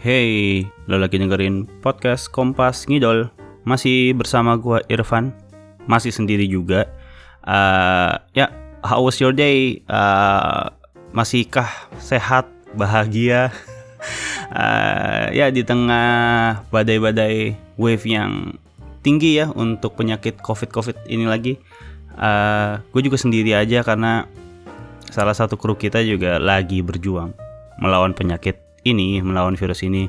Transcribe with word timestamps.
Hey, 0.00 0.64
lo 0.88 0.96
lagi 0.96 1.20
dengerin 1.20 1.68
podcast 1.84 2.32
Kompas 2.32 2.88
Ngidol 2.88 3.28
Masih 3.68 4.16
bersama 4.16 4.56
gua 4.56 4.80
Irfan 4.88 5.28
Masih 5.84 6.08
sendiri 6.08 6.48
juga 6.48 6.88
uh, 7.44 8.16
Ya, 8.32 8.48
how 8.80 9.04
was 9.04 9.20
your 9.20 9.36
day? 9.36 9.84
Uh, 9.84 10.72
masihkah 11.12 11.68
sehat, 12.00 12.48
bahagia? 12.72 13.52
uh, 14.56 15.28
ya, 15.36 15.52
di 15.52 15.68
tengah 15.68 16.64
badai-badai 16.72 17.60
wave 17.76 18.06
yang 18.08 18.56
tinggi 19.04 19.36
ya 19.36 19.52
Untuk 19.52 20.00
penyakit 20.00 20.40
covid-covid 20.40 20.96
ini 21.12 21.28
lagi 21.28 21.60
uh, 22.16 22.80
Gue 22.88 23.04
juga 23.04 23.20
sendiri 23.20 23.52
aja 23.52 23.84
karena 23.84 24.24
Salah 25.12 25.36
satu 25.36 25.60
kru 25.60 25.76
kita 25.76 26.00
juga 26.00 26.40
lagi 26.40 26.80
berjuang 26.80 27.36
melawan 27.76 28.16
penyakit 28.16 28.69
ini, 28.84 29.20
melawan 29.20 29.56
virus 29.56 29.84
ini. 29.84 30.08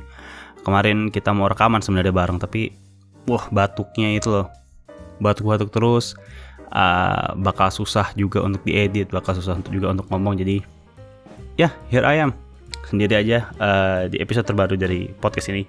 Kemarin 0.62 1.10
kita 1.10 1.34
mau 1.34 1.50
rekaman 1.50 1.82
sebenarnya 1.82 2.14
bareng 2.14 2.38
tapi 2.38 2.72
wah 3.26 3.50
batuknya 3.50 4.14
itu 4.14 4.30
loh. 4.30 4.48
Batuk-batuk 5.22 5.70
terus 5.70 6.18
uh, 6.74 7.34
bakal 7.38 7.70
susah 7.70 8.14
juga 8.18 8.42
untuk 8.42 8.64
diedit, 8.66 9.10
bakal 9.10 9.38
susah 9.38 9.58
untuk 9.58 9.74
juga 9.74 9.94
untuk 9.94 10.08
ngomong 10.10 10.38
jadi 10.40 10.62
ya 11.60 11.70
here 11.92 12.08
I 12.08 12.24
am 12.24 12.32
sendiri 12.88 13.22
aja 13.22 13.52
uh, 13.60 14.08
di 14.08 14.18
episode 14.18 14.48
terbaru 14.48 14.76
dari 14.80 15.12
podcast 15.20 15.52
ini. 15.52 15.68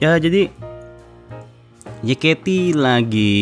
Ya 0.00 0.16
jadi 0.16 0.48
JKT 2.00 2.72
lagi 2.72 3.36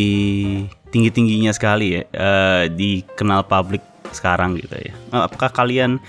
tinggi-tingginya 0.91 1.55
sekali 1.55 2.00
ya 2.00 2.02
uh, 2.16 2.64
dikenal 2.66 3.47
publik 3.47 3.84
sekarang 4.11 4.59
gitu 4.59 4.75
ya. 4.75 4.92
Apakah 5.14 5.52
kalian 5.52 6.02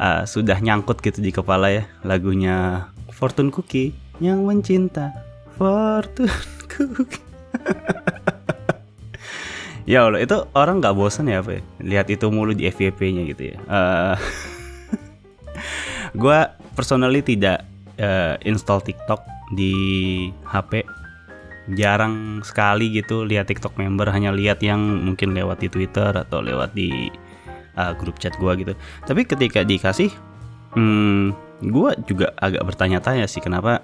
uh, 0.00 0.24
sudah 0.24 0.56
nyangkut 0.56 1.04
gitu 1.04 1.20
di 1.20 1.30
kepala 1.30 1.68
ya 1.68 1.84
lagunya 2.02 2.88
Fortune 3.12 3.52
Cookie 3.52 3.92
yang 4.18 4.48
mencinta 4.48 5.12
Fortune 5.60 6.32
Cookie. 6.72 7.20
ya 9.90 10.08
Allah 10.08 10.24
itu 10.24 10.36
orang 10.56 10.80
nggak 10.80 10.96
bosan 10.96 11.28
ya 11.28 11.44
apa 11.44 11.60
ya? 11.60 11.62
lihat 11.84 12.06
itu 12.08 12.32
mulu 12.32 12.56
di 12.56 12.64
FYP-nya 12.72 13.22
gitu 13.28 13.42
ya. 13.54 13.56
Uh, 13.70 14.16
gue 16.16 16.38
personally 16.72 17.20
tidak 17.20 17.62
uh, 18.00 18.40
install 18.42 18.80
TikTok 18.80 19.20
di 19.52 19.76
HP 20.48 20.88
jarang 21.76 22.40
sekali 22.42 22.90
gitu 22.90 23.22
lihat 23.22 23.46
TikTok 23.46 23.78
member 23.78 24.10
hanya 24.10 24.34
lihat 24.34 24.58
yang 24.64 24.80
mungkin 24.80 25.36
lewat 25.36 25.62
di 25.62 25.68
Twitter 25.70 26.10
atau 26.10 26.42
lewat 26.42 26.74
di 26.74 27.12
uh, 27.80 27.92
grup 27.96 28.20
chat 28.20 28.36
gue 28.36 28.52
gitu. 28.60 28.72
Tapi 29.08 29.24
ketika 29.24 29.64
dikasih 29.64 30.12
hmm, 30.76 31.32
gue 31.64 31.90
juga 32.04 32.36
agak 32.36 32.68
bertanya-tanya 32.68 33.24
sih 33.24 33.40
kenapa 33.40 33.80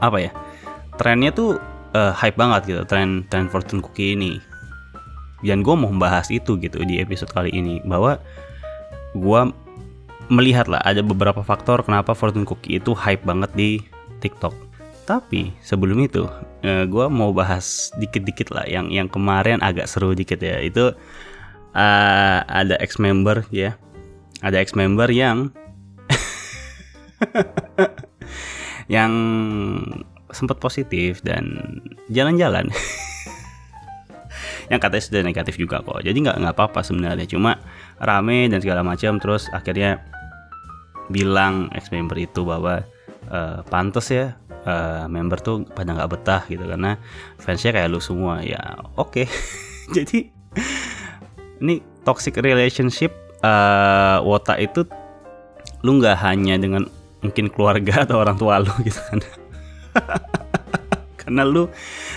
apa 0.00 0.16
ya 0.20 0.30
trennya 0.96 1.32
tuh 1.32 1.56
uh, 1.96 2.12
hype 2.12 2.36
banget 2.36 2.76
gitu 2.76 2.82
tren 2.84 3.24
tren 3.32 3.48
fortune 3.48 3.80
cookie 3.80 4.12
ini. 4.12 4.36
Dan 5.40 5.64
gue 5.64 5.72
mau 5.72 5.88
membahas 5.88 6.28
itu 6.28 6.60
gitu 6.60 6.84
di 6.84 7.00
episode 7.00 7.32
kali 7.32 7.48
ini 7.48 7.80
bahwa 7.88 8.20
gue 9.16 9.40
melihat 10.30 10.68
lah 10.68 10.84
ada 10.84 11.00
beberapa 11.00 11.40
faktor 11.40 11.80
kenapa 11.82 12.12
fortune 12.12 12.44
cookie 12.44 12.76
itu 12.76 12.92
hype 12.92 13.24
banget 13.24 13.50
di 13.56 13.70
TikTok. 14.20 14.52
Tapi 15.08 15.50
sebelum 15.64 15.96
itu 16.04 16.28
eh, 16.62 16.84
gue 16.86 17.06
mau 17.08 17.32
bahas 17.32 17.90
dikit-dikit 17.98 18.52
lah 18.54 18.68
yang 18.68 18.92
yang 18.92 19.08
kemarin 19.08 19.58
agak 19.64 19.88
seru 19.90 20.12
dikit 20.14 20.38
ya 20.38 20.60
itu 20.60 20.92
uh, 21.74 22.38
ada 22.46 22.74
ex 22.80 22.98
member 22.98 23.46
ya. 23.50 23.76
Ada 24.40 24.62
ex 24.62 24.72
member 24.72 25.10
yang 25.12 25.52
yang 28.94 29.12
sempat 30.30 30.58
positif 30.62 31.20
dan 31.22 31.58
jalan-jalan. 32.08 32.70
Yang 34.70 34.80
katanya 34.86 35.04
sudah 35.04 35.22
negatif 35.26 35.54
juga 35.58 35.82
kok. 35.82 35.98
Jadi 36.06 36.14
nggak 36.22 36.36
nggak 36.46 36.54
apa-apa 36.54 36.86
sebenarnya. 36.86 37.26
Cuma 37.26 37.58
rame 37.98 38.46
dan 38.46 38.62
segala 38.62 38.86
macam 38.86 39.18
terus 39.18 39.50
akhirnya 39.50 39.98
bilang 41.10 41.66
ex 41.74 41.90
member 41.90 42.14
itu 42.14 42.46
bahwa 42.46 42.86
uh, 43.34 43.66
pantas 43.66 44.14
ya 44.14 44.38
uh, 44.62 45.10
member 45.10 45.42
tuh 45.42 45.66
pada 45.74 45.90
nggak 45.90 46.10
betah 46.14 46.42
gitu. 46.46 46.62
Karena 46.62 46.94
fansnya 47.42 47.74
kayak 47.74 47.90
lu 47.90 47.98
semua. 47.98 48.46
Ya 48.46 48.78
oke. 48.94 49.26
Okay. 49.26 49.26
jadi 49.96 50.30
ini 51.60 51.84
toxic 52.04 52.36
relationship 52.40 53.12
uh, 53.44 54.20
wota 54.24 54.56
itu 54.56 54.84
lu 55.84 56.00
nggak 56.00 56.16
hanya 56.20 56.60
dengan 56.60 56.84
mungkin 57.20 57.52
keluarga 57.52 58.04
atau 58.08 58.20
orang 58.20 58.36
tua 58.36 58.60
lu 58.60 58.72
gitu 58.88 59.00
kan. 59.12 59.20
Karena 61.20 61.44
lu 61.44 61.68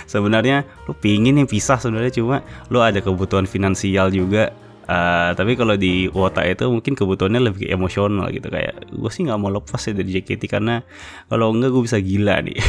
sebenarnya 0.08 0.64
lu 0.88 0.92
pingin 0.96 1.38
yang 1.40 1.48
pisah 1.48 1.76
sebenarnya 1.76 2.12
cuma 2.16 2.40
lu 2.72 2.80
ada 2.80 3.00
kebutuhan 3.00 3.44
finansial 3.44 4.08
juga. 4.10 4.52
Uh, 4.84 5.32
tapi 5.32 5.56
kalau 5.56 5.80
di 5.80 6.12
wota 6.12 6.44
itu 6.44 6.68
mungkin 6.68 6.92
kebutuhannya 6.92 7.40
lebih 7.40 7.72
emosional 7.72 8.28
gitu. 8.32 8.52
Kayak 8.52 8.84
gue 8.92 9.10
sih 9.12 9.24
nggak 9.24 9.40
mau 9.40 9.48
lepas 9.48 9.80
ya 9.80 9.96
dari 9.96 10.20
JKT 10.20 10.44
karena 10.44 10.84
kalau 11.28 11.52
enggak 11.56 11.72
gue 11.72 11.82
bisa 11.84 12.00
gila 12.00 12.40
nih. 12.44 12.58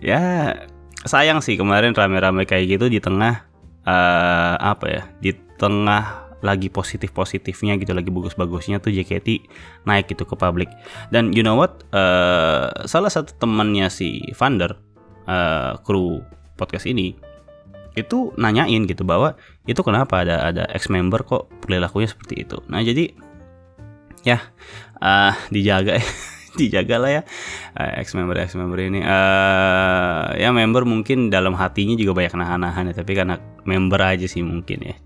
Ya 0.00 0.56
sayang 1.04 1.40
sih 1.40 1.56
kemarin 1.56 1.96
rame-rame 1.96 2.44
kayak 2.44 2.76
gitu 2.76 2.86
di 2.92 3.00
tengah 3.00 3.48
uh, 3.88 4.56
apa 4.60 4.86
ya 4.88 5.02
di 5.20 5.32
tengah 5.56 6.30
lagi 6.40 6.72
positif-positifnya 6.72 7.76
gitu 7.76 7.92
lagi 7.92 8.08
bagus-bagusnya 8.08 8.80
tuh 8.80 8.92
JKT 8.96 9.44
naik 9.84 10.08
gitu 10.08 10.24
ke 10.24 10.34
publik. 10.36 10.72
Dan 11.12 11.36
you 11.36 11.44
know 11.44 11.56
what 11.56 11.84
uh, 11.92 12.72
salah 12.88 13.12
satu 13.12 13.36
temannya 13.36 13.92
si 13.92 14.24
Vander 14.32 14.72
uh, 15.28 15.76
kru 15.84 16.24
podcast 16.56 16.88
ini 16.88 17.16
itu 17.98 18.32
nanyain 18.40 18.88
gitu 18.88 19.04
bahwa 19.04 19.36
itu 19.68 19.80
kenapa 19.84 20.24
ada 20.24 20.46
ada 20.48 20.64
ex 20.72 20.88
member 20.88 21.20
kok 21.26 21.52
perilakunya 21.60 22.08
seperti 22.08 22.48
itu? 22.48 22.56
Nah 22.72 22.80
jadi 22.80 23.12
ya 24.24 24.40
uh, 25.00 25.32
dijaga 25.52 26.00
ya 26.00 26.04
dijaga 26.60 26.96
lah 26.98 27.10
ya 27.10 27.22
uh, 27.78 27.92
ex 28.00 28.14
member 28.14 28.36
ex 28.38 28.54
member 28.58 28.78
ini 28.80 29.00
uh, 29.02 30.34
ya 30.34 30.50
member 30.50 30.82
mungkin 30.88 31.30
dalam 31.30 31.54
hatinya 31.54 31.94
juga 31.94 32.16
banyak 32.16 32.34
nahan-nahan 32.34 32.90
ya 32.90 32.94
tapi 32.94 33.12
karena 33.14 33.38
member 33.62 34.00
aja 34.02 34.26
sih 34.26 34.42
mungkin 34.42 34.78
ya 34.82 34.94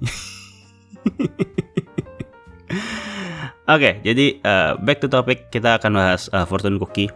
Oke, 3.64 3.80
okay, 3.80 3.92
jadi 4.04 4.44
uh, 4.44 4.76
back 4.76 5.00
to 5.00 5.08
topic 5.08 5.48
kita 5.48 5.80
akan 5.80 5.96
bahas 5.96 6.28
uh, 6.36 6.44
Fortune 6.44 6.76
Cookie. 6.76 7.08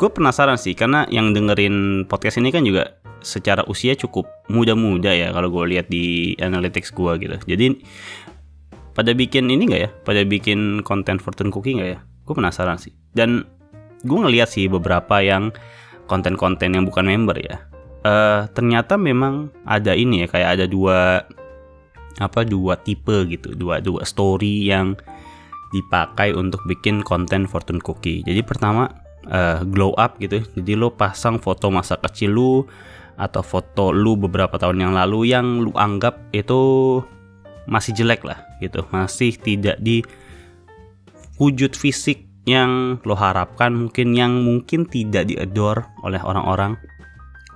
Gue 0.00 0.08
penasaran 0.08 0.56
sih 0.56 0.72
karena 0.72 1.04
yang 1.12 1.36
dengerin 1.36 2.08
podcast 2.08 2.40
ini 2.40 2.48
kan 2.48 2.64
juga 2.64 2.96
secara 3.20 3.68
usia 3.68 3.92
cukup 3.92 4.24
muda-muda 4.48 5.12
ya 5.12 5.28
kalau 5.28 5.52
gue 5.52 5.76
lihat 5.76 5.92
di 5.92 6.32
analytics 6.40 6.88
gue 6.96 7.12
gitu. 7.20 7.36
Jadi 7.44 7.84
pada 8.96 9.12
bikin 9.12 9.52
ini 9.52 9.68
nggak 9.68 9.82
ya? 9.84 9.90
Pada 9.92 10.24
bikin 10.24 10.80
konten 10.88 11.20
Fortune 11.20 11.52
Cookie 11.52 11.76
nggak 11.76 11.90
ya? 11.92 11.98
Gue 12.28 12.36
penasaran 12.36 12.76
sih. 12.76 12.92
Dan 13.16 13.48
gue 14.04 14.18
ngeliat 14.20 14.52
sih 14.52 14.68
beberapa 14.68 15.24
yang 15.24 15.48
konten-konten 16.04 16.76
yang 16.76 16.84
bukan 16.84 17.08
member 17.08 17.40
ya. 17.40 17.64
Uh, 18.04 18.46
ternyata 18.52 18.94
memang 18.94 19.50
ada 19.64 19.96
ini 19.96 20.22
ya 20.22 20.26
kayak 20.30 20.50
ada 20.60 20.66
dua 20.68 21.24
apa 22.20 22.44
dua 22.44 22.76
tipe 22.76 23.24
gitu. 23.32 23.56
Dua 23.56 23.80
dua 23.80 24.04
story 24.04 24.68
yang 24.68 24.92
dipakai 25.72 26.36
untuk 26.36 26.60
bikin 26.68 27.00
konten 27.00 27.48
fortune 27.48 27.80
cookie. 27.80 28.20
Jadi 28.24 28.44
pertama 28.44 28.92
uh, 29.28 29.64
glow 29.68 29.92
up 29.96 30.16
gitu 30.16 30.40
jadi 30.56 30.78
lo 30.78 30.92
pasang 30.92 31.36
foto 31.36 31.68
masa 31.68 32.00
kecil 32.00 32.32
lu 32.32 32.52
atau 33.18 33.42
foto 33.42 33.90
lu 33.90 34.14
beberapa 34.14 34.56
tahun 34.56 34.78
yang 34.88 34.92
lalu 34.94 35.34
yang 35.34 35.46
lu 35.60 35.74
anggap 35.74 36.30
itu 36.30 37.02
masih 37.68 37.92
jelek 37.92 38.24
lah 38.24 38.40
gitu. 38.62 38.86
Masih 38.94 39.34
tidak 39.36 39.76
di 39.82 40.00
wujud 41.38 41.74
fisik 41.74 42.26
yang 42.48 42.96
lo 43.04 43.14
harapkan 43.14 43.74
mungkin 43.74 44.16
yang 44.16 44.42
mungkin 44.42 44.88
tidak 44.88 45.28
diador 45.28 45.86
oleh 46.02 46.18
orang-orang. 46.20 46.74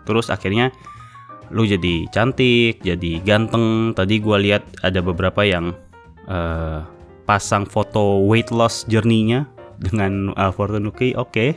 Terus 0.05 0.29
akhirnya 0.29 0.75
lo 1.52 1.64
jadi 1.67 2.08
cantik 2.11 2.81
jadi 2.82 3.20
ganteng. 3.23 3.93
Tadi 3.93 4.19
gue 4.19 4.37
lihat 4.49 4.62
ada 4.87 5.00
beberapa 5.05 5.44
yang 5.44 5.76
uh, 6.26 6.84
pasang 7.26 7.64
foto 7.64 8.23
weight 8.26 8.50
loss 8.50 8.84
journey-nya 8.88 9.46
dengan 9.82 10.31
uh, 10.38 10.52
Fortune 10.55 10.88
oke 10.88 11.12
okay, 11.17 11.56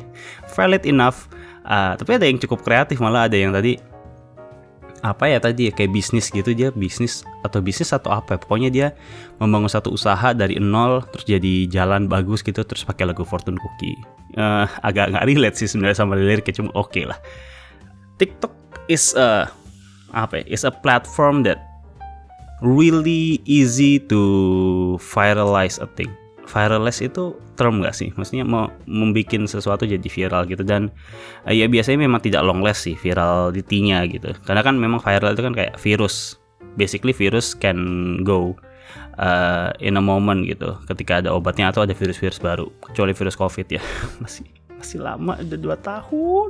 valid 0.54 0.84
enough. 0.88 1.30
Uh, 1.66 1.98
tapi 1.98 2.18
ada 2.18 2.26
yang 2.30 2.38
cukup 2.38 2.62
kreatif 2.62 3.02
malah 3.02 3.26
ada 3.26 3.38
yang 3.38 3.50
tadi 3.50 3.78
apa 5.06 5.30
ya 5.30 5.38
tadi 5.38 5.70
ya 5.70 5.72
kayak 5.78 5.94
bisnis 5.94 6.34
gitu 6.34 6.50
dia 6.58 6.74
bisnis 6.74 7.22
atau 7.46 7.62
bisnis 7.62 7.94
atau 7.94 8.10
apa 8.10 8.36
ya. 8.36 8.38
pokoknya 8.42 8.70
dia 8.74 8.88
membangun 9.38 9.70
satu 9.70 9.94
usaha 9.94 10.34
dari 10.34 10.58
nol 10.58 11.06
terus 11.14 11.30
jadi 11.30 11.70
jalan 11.70 12.10
bagus 12.10 12.42
gitu 12.42 12.66
terus 12.66 12.82
pakai 12.82 13.06
lagu 13.06 13.22
Fortune 13.22 13.62
Cookie. 13.62 14.02
Uh, 14.34 14.66
agak 14.82 15.14
nggak 15.14 15.26
relate 15.30 15.56
sih 15.62 15.70
sebenarnya 15.70 16.02
sama 16.02 16.18
liriknya 16.18 16.58
cuma 16.58 16.74
oke 16.74 16.90
okay 16.90 17.06
lah. 17.06 17.22
TikTok 18.18 18.52
is 18.90 19.14
a 19.14 19.46
apa 20.10 20.42
ya 20.42 20.46
is 20.50 20.66
a 20.66 20.74
platform 20.74 21.46
that 21.46 21.62
really 22.66 23.38
easy 23.46 24.02
to 24.02 24.98
viralize 25.14 25.78
a 25.78 25.86
thing 25.94 26.10
viralless 26.46 27.02
itu 27.02 27.36
term 27.58 27.82
gak 27.82 27.98
sih? 27.98 28.14
Maksudnya 28.14 28.46
mau 28.46 28.70
membuat 28.86 29.50
sesuatu 29.50 29.84
jadi 29.84 30.06
viral 30.06 30.46
gitu 30.50 30.62
dan 30.62 30.94
uh, 31.46 31.54
ya 31.54 31.66
biasanya 31.66 32.06
memang 32.06 32.22
tidak 32.22 32.46
long 32.46 32.62
last 32.62 32.86
sih 32.86 32.96
virality-nya 32.96 34.06
gitu. 34.10 34.34
Karena 34.46 34.62
kan 34.62 34.78
memang 34.78 35.02
viral 35.02 35.34
itu 35.34 35.44
kan 35.44 35.54
kayak 35.54 35.76
virus. 35.82 36.38
Basically 36.76 37.16
virus 37.16 37.56
can 37.56 38.22
go 38.24 38.56
uh, 39.18 39.72
in 39.80 39.96
a 39.96 40.04
moment 40.04 40.44
gitu 40.44 40.76
ketika 40.92 41.24
ada 41.24 41.32
obatnya 41.32 41.72
atau 41.72 41.84
ada 41.84 41.96
virus-virus 41.96 42.40
baru. 42.40 42.70
Kecuali 42.84 43.12
virus 43.16 43.36
COVID 43.36 43.68
ya. 43.70 43.82
masih 44.24 44.46
masih 44.76 45.00
lama 45.02 45.40
udah 45.40 45.60
2 45.60 45.88
tahun. 45.88 46.50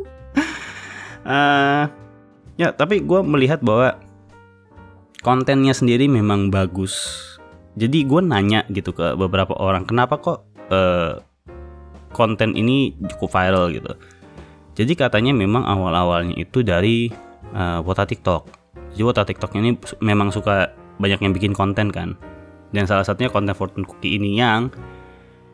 uh, 1.25 1.85
ya, 2.61 2.73
tapi 2.73 2.99
gue 2.99 3.21
melihat 3.23 3.61
bahwa 3.61 3.95
kontennya 5.21 5.73
sendiri 5.73 6.05
memang 6.05 6.53
bagus 6.53 7.34
jadi 7.75 8.07
gue 8.07 8.21
nanya 8.23 8.63
gitu 8.71 8.95
ke 8.95 9.19
beberapa 9.19 9.51
orang 9.59 9.83
kenapa 9.83 10.15
kok 10.19 10.47
uh, 10.71 11.19
konten 12.15 12.55
ini 12.55 12.95
cukup 13.11 13.29
viral? 13.35 13.75
gitu. 13.75 13.91
Jadi 14.75 14.95
katanya 14.95 15.35
memang 15.35 15.67
awal-awalnya 15.67 16.35
itu 16.39 16.63
dari 16.63 17.11
uh, 17.51 17.83
wota 17.83 18.07
TikTok. 18.07 18.47
Jadi 18.95 19.03
wota 19.03 19.27
TikTok 19.27 19.51
ini 19.59 19.75
memang 19.99 20.31
suka 20.31 20.71
banyak 20.99 21.19
yang 21.19 21.35
bikin 21.35 21.51
konten 21.51 21.91
kan. 21.91 22.15
Dan 22.71 22.87
salah 22.87 23.03
satunya 23.03 23.27
konten 23.27 23.51
Fortune 23.55 23.83
Cookie 23.83 24.15
ini 24.15 24.39
yang 24.39 24.71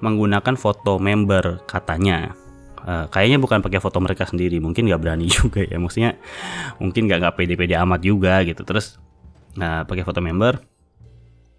menggunakan 0.02 0.54
foto 0.58 1.02
member 1.02 1.66
katanya. 1.66 2.34
Uh, 2.82 3.06
kayaknya 3.14 3.38
bukan 3.38 3.62
pakai 3.62 3.78
foto 3.78 4.02
mereka 4.02 4.26
sendiri 4.26 4.58
mungkin 4.58 4.90
nggak 4.90 5.02
berani 5.02 5.26
juga 5.42 5.66
ya. 5.66 5.78
Maksudnya 5.82 6.18
mungkin 6.78 7.10
nggak 7.10 7.20
nggak 7.26 7.36
pede-pede 7.38 7.78
amat 7.82 8.02
juga 8.06 8.42
gitu. 8.46 8.62
Terus 8.62 9.02
nah 9.58 9.86
pakai 9.86 10.06
foto 10.06 10.22
member 10.22 10.71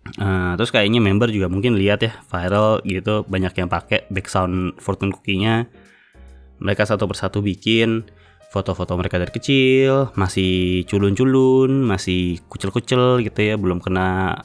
Uh, 0.03 0.59
terus 0.59 0.75
kayaknya 0.75 0.99
member 0.99 1.31
juga 1.31 1.47
mungkin 1.47 1.79
lihat 1.79 2.03
ya 2.03 2.13
viral 2.27 2.83
gitu 2.83 3.23
banyak 3.23 3.55
yang 3.55 3.71
pakai 3.71 4.11
background 4.11 4.75
fortune 4.83 5.15
cookie-nya. 5.15 5.71
Mereka 6.63 6.87
satu 6.87 7.07
persatu 7.07 7.39
bikin 7.43 8.07
foto-foto 8.53 8.93
mereka 9.01 9.17
dari 9.17 9.33
kecil, 9.33 10.13
masih 10.13 10.85
culun-culun, 10.85 11.89
masih 11.89 12.37
kucel-kucel 12.53 13.25
gitu 13.25 13.41
ya, 13.41 13.57
belum 13.57 13.81
kena 13.81 14.37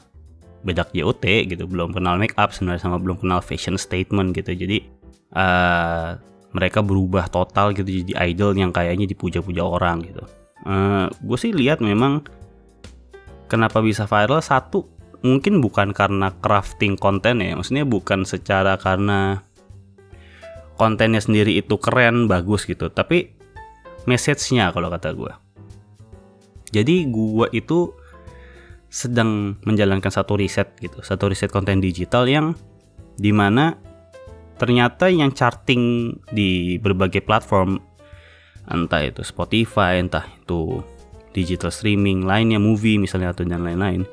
bedak 0.64 0.90
JOT 0.96 1.22
gitu, 1.46 1.68
belum 1.68 1.92
kenal 1.92 2.16
make 2.16 2.34
up 2.40 2.50
sebenarnya 2.50 2.88
sama 2.88 2.96
belum 2.96 3.20
kenal 3.20 3.44
fashion 3.44 3.76
statement 3.76 4.32
gitu. 4.32 4.56
Jadi 4.56 4.88
uh, 5.36 6.16
mereka 6.56 6.80
berubah 6.80 7.28
total 7.28 7.76
gitu 7.76 7.84
jadi 7.84 8.32
idol 8.32 8.56
yang 8.56 8.72
kayaknya 8.72 9.04
dipuja-puja 9.04 9.60
orang 9.60 10.00
gitu. 10.06 10.24
Uh, 10.64 11.06
gue 11.22 11.38
sih 11.38 11.52
lihat 11.52 11.84
memang 11.84 12.24
kenapa 13.46 13.84
bisa 13.84 14.08
viral 14.08 14.40
satu 14.40 14.97
mungkin 15.22 15.58
bukan 15.58 15.90
karena 15.90 16.30
crafting 16.38 16.94
konten 16.94 17.42
ya 17.42 17.58
maksudnya 17.58 17.82
bukan 17.82 18.22
secara 18.22 18.78
karena 18.78 19.42
kontennya 20.78 21.18
sendiri 21.18 21.58
itu 21.58 21.74
keren 21.82 22.30
bagus 22.30 22.62
gitu 22.64 22.86
tapi 22.86 23.34
message-nya 24.06 24.70
kalau 24.70 24.88
kata 24.88 25.10
gue 25.12 25.32
jadi 26.70 27.10
gue 27.10 27.46
itu 27.50 27.92
sedang 28.88 29.58
menjalankan 29.66 30.08
satu 30.08 30.38
riset 30.38 30.78
gitu 30.78 31.02
satu 31.02 31.28
riset 31.28 31.50
konten 31.50 31.82
digital 31.82 32.24
yang 32.30 32.54
di 33.18 33.34
mana 33.34 33.76
ternyata 34.56 35.10
yang 35.10 35.34
charting 35.34 36.14
di 36.30 36.78
berbagai 36.78 37.26
platform 37.26 37.82
entah 38.70 39.02
itu 39.02 39.26
Spotify 39.26 39.98
entah 39.98 40.24
itu 40.24 40.80
digital 41.34 41.74
streaming 41.74 42.24
lainnya 42.24 42.62
movie 42.62 42.96
misalnya 42.96 43.34
atau 43.34 43.44
dan 43.44 43.66
lain-lain 43.66 44.06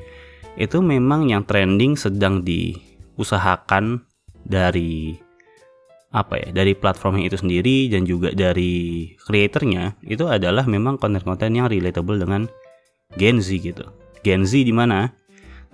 itu 0.56 0.80
memang 0.80 1.28
yang 1.28 1.44
trending 1.44 2.00
sedang 2.00 2.44
diusahakan 2.44 4.04
dari 4.48 5.20
apa 6.16 6.40
ya 6.40 6.48
dari 6.56 6.72
platformnya 6.72 7.28
itu 7.28 7.36
sendiri 7.44 7.92
dan 7.92 8.08
juga 8.08 8.32
dari 8.32 9.12
kreatornya 9.20 10.00
itu 10.08 10.24
adalah 10.32 10.64
memang 10.64 10.96
konten-konten 10.96 11.60
yang 11.60 11.68
relatable 11.68 12.16
dengan 12.16 12.48
Gen 13.20 13.44
Z 13.44 13.52
gitu. 13.60 13.84
Gen 14.24 14.48
Z 14.48 14.64
di 14.64 14.72
mana 14.72 15.12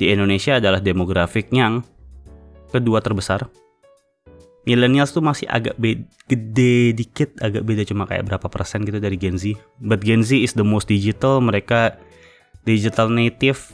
di 0.01 0.09
Indonesia 0.09 0.57
adalah 0.57 0.81
demografik 0.81 1.53
yang 1.53 1.85
kedua 2.73 3.05
terbesar. 3.05 3.45
Millennials 4.65 5.09
tuh 5.09 5.25
masih 5.25 5.49
agak 5.49 5.73
gede 6.29 6.93
dikit, 6.93 7.33
agak 7.41 7.65
beda 7.65 7.81
cuma 7.81 8.05
kayak 8.05 8.29
berapa 8.29 8.45
persen 8.45 8.85
gitu 8.85 9.01
dari 9.01 9.17
Gen 9.17 9.37
Z. 9.37 9.57
But 9.81 10.05
Gen 10.05 10.21
Z 10.25 10.37
is 10.37 10.53
the 10.53 10.65
most 10.65 10.89
digital, 10.89 11.41
mereka 11.41 11.97
digital 12.65 13.09
native, 13.09 13.73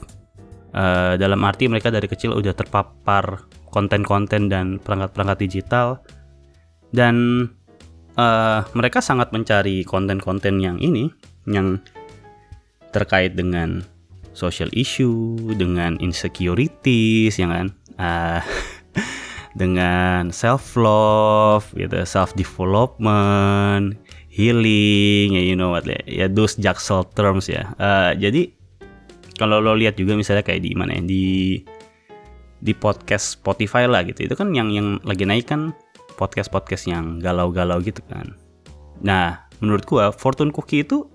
Uh, 0.78 1.18
dalam 1.18 1.42
arti 1.42 1.66
mereka 1.66 1.90
dari 1.90 2.06
kecil 2.06 2.38
udah 2.38 2.54
terpapar 2.54 3.50
konten-konten 3.74 4.46
dan 4.46 4.78
perangkat-perangkat 4.78 5.38
digital 5.42 6.06
dan 6.94 7.50
uh, 8.14 8.62
mereka 8.78 9.02
sangat 9.02 9.34
mencari 9.34 9.82
konten-konten 9.82 10.62
yang 10.62 10.78
ini 10.78 11.10
yang 11.50 11.82
terkait 12.94 13.34
dengan 13.34 13.82
social 14.38 14.70
issue, 14.74 15.34
dengan 15.58 15.98
insecurities, 15.98 17.42
ya 17.42 17.50
kan, 17.50 17.68
uh, 17.98 18.42
dengan 19.62 20.30
self 20.30 20.78
love, 20.78 21.66
gitu, 21.74 22.06
self 22.06 22.38
development, 22.38 23.98
healing, 24.30 25.34
ya 25.34 25.42
you 25.42 25.58
know 25.58 25.74
what 25.74 25.90
ya, 26.06 26.30
those 26.30 26.54
jaksel 26.62 27.02
terms 27.18 27.50
ya. 27.50 27.74
Uh, 27.82 28.14
jadi 28.14 28.54
kalau 29.38 29.62
lo 29.62 29.78
lihat 29.78 29.96
juga 29.96 30.18
misalnya 30.18 30.44
kayak 30.44 30.66
di 30.66 30.72
mana 30.74 30.98
ya 30.98 31.04
di 31.06 31.26
di 32.58 32.74
podcast 32.74 33.38
Spotify 33.38 33.86
lah 33.86 34.02
gitu. 34.04 34.26
Itu 34.26 34.34
kan 34.34 34.52
yang 34.52 34.74
yang 34.74 34.98
lagi 35.06 35.24
naik 35.24 35.48
kan 35.50 35.72
podcast 36.18 36.50
podcast 36.50 36.90
yang 36.90 37.22
galau-galau 37.22 37.78
gitu 37.86 38.02
kan. 38.10 38.34
Nah 39.06 39.46
menurut 39.62 39.86
gua 39.86 40.10
Fortune 40.10 40.50
Cookie 40.50 40.82
itu 40.82 41.06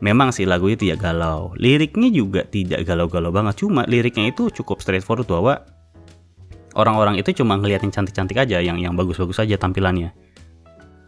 memang 0.00 0.32
sih 0.32 0.48
lagu 0.48 0.68
itu 0.68 0.88
ya 0.88 0.96
galau. 0.96 1.52
Liriknya 1.56 2.08
juga 2.12 2.44
tidak 2.44 2.84
galau-galau 2.84 3.32
banget. 3.32 3.64
Cuma 3.64 3.84
liriknya 3.84 4.32
itu 4.32 4.48
cukup 4.52 4.80
straightforward 4.80 5.28
bahwa 5.28 5.54
orang-orang 6.76 7.16
itu 7.20 7.32
cuma 7.36 7.56
ngeliat 7.56 7.84
yang 7.84 7.92
cantik-cantik 7.92 8.36
aja 8.36 8.60
yang 8.60 8.76
yang 8.80 8.92
bagus-bagus 8.96 9.40
aja 9.44 9.56
tampilannya. 9.56 10.12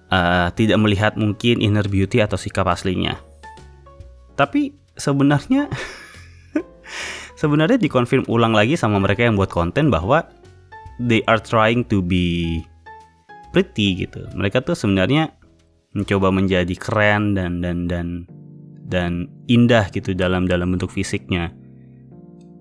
Uh, 0.09 0.49
tidak 0.57 0.81
melihat 0.81 1.21
mungkin 1.21 1.61
inner 1.61 1.85
beauty 1.85 2.25
atau 2.25 2.41
sikap 2.41 2.65
aslinya. 2.65 3.21
Tapi 4.41 4.73
sebenarnya 4.97 5.69
sebenarnya 7.39 7.79
dikonfirm 7.79 8.27
ulang 8.27 8.51
lagi 8.51 8.75
sama 8.75 8.99
mereka 8.99 9.23
yang 9.23 9.39
buat 9.39 9.55
konten 9.55 9.95
bahwa 9.95 10.27
they 10.99 11.23
are 11.31 11.39
trying 11.39 11.87
to 11.87 12.03
be 12.03 12.59
pretty 13.55 14.03
gitu. 14.03 14.27
Mereka 14.35 14.67
tuh 14.67 14.75
sebenarnya 14.75 15.31
mencoba 15.95 16.35
menjadi 16.35 16.75
keren 16.75 17.39
dan 17.39 17.63
dan 17.63 17.87
dan 17.87 18.27
dan 18.89 19.31
indah 19.47 19.87
gitu 19.95 20.13
dalam 20.19 20.51
dalam 20.51 20.75
bentuk 20.75 20.91
fisiknya. 20.91 21.55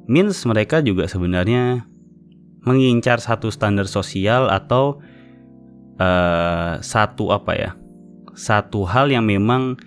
Means 0.08 0.40
mereka 0.48 0.80
juga 0.80 1.10
sebenarnya 1.10 1.84
mengincar 2.64 3.20
satu 3.20 3.52
standar 3.52 3.90
sosial 3.90 4.48
atau 4.48 5.02
uh, 6.00 6.80
satu 6.80 7.34
apa 7.34 7.54
ya? 7.58 7.72
Satu 8.38 8.86
hal 8.86 9.10
yang 9.10 9.26
memang 9.26 9.82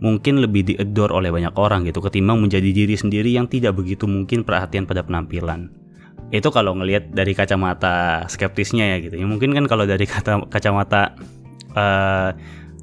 mungkin 0.00 0.40
lebih 0.40 0.74
diedor 0.74 1.12
oleh 1.12 1.28
banyak 1.28 1.52
orang 1.60 1.84
gitu 1.84 2.00
ketimbang 2.00 2.40
menjadi 2.40 2.72
diri 2.72 2.96
sendiri 2.96 3.36
yang 3.36 3.46
tidak 3.46 3.76
begitu 3.76 4.08
mungkin 4.08 4.42
perhatian 4.42 4.88
pada 4.88 5.04
penampilan. 5.04 5.68
Itu 6.32 6.48
kalau 6.48 6.78
ngelihat 6.78 7.12
dari 7.12 7.36
kacamata 7.36 8.24
skeptisnya 8.30 8.96
ya 8.96 8.98
gitu. 9.02 9.20
Ya 9.20 9.26
mungkin 9.28 9.52
kan 9.52 9.68
kalau 9.68 9.84
dari 9.84 10.08
kata 10.08 10.48
kacamata 10.48 11.18
uh, 11.74 12.30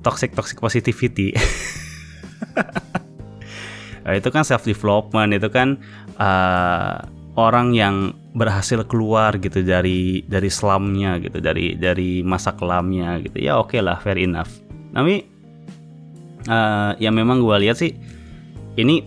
toxic 0.08 0.32
toxic 0.32 0.58
positivity 0.64 1.36
nah, 4.08 4.16
itu 4.16 4.32
kan 4.32 4.48
self 4.48 4.64
development 4.64 5.36
itu 5.36 5.52
kan 5.52 5.76
uh, 6.16 7.04
orang 7.38 7.76
yang 7.76 8.16
berhasil 8.38 8.86
keluar 8.86 9.36
gitu 9.42 9.66
dari 9.66 10.24
dari 10.26 10.48
slumnya 10.48 11.18
gitu 11.20 11.42
dari 11.42 11.76
dari 11.76 12.22
masa 12.22 12.54
kelamnya 12.54 13.18
gitu 13.20 13.42
ya 13.42 13.58
oke 13.58 13.76
okay 13.76 13.82
lah 13.82 13.98
fair 14.00 14.22
enough 14.22 14.62
tapi 14.94 15.26
uh, 16.48 16.96
yang 16.98 17.14
memang 17.14 17.44
gue 17.44 17.56
lihat 17.68 17.78
sih 17.80 17.94
ini 18.80 19.04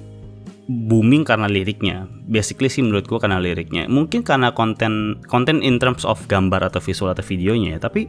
booming 0.70 1.26
karena 1.26 1.50
liriknya. 1.50 2.06
Basically 2.30 2.70
sih 2.70 2.85
menurut 2.87 3.11
gue 3.11 3.18
karena 3.18 3.42
liriknya. 3.42 3.90
Mungkin 3.90 4.23
karena 4.23 4.54
konten 4.54 5.18
konten 5.26 5.59
in 5.66 5.82
terms 5.82 6.06
of 6.06 6.23
gambar 6.30 6.70
atau 6.70 6.78
visual 6.78 7.11
atau 7.11 7.26
videonya 7.26 7.76
ya. 7.76 7.78
Tapi 7.82 8.06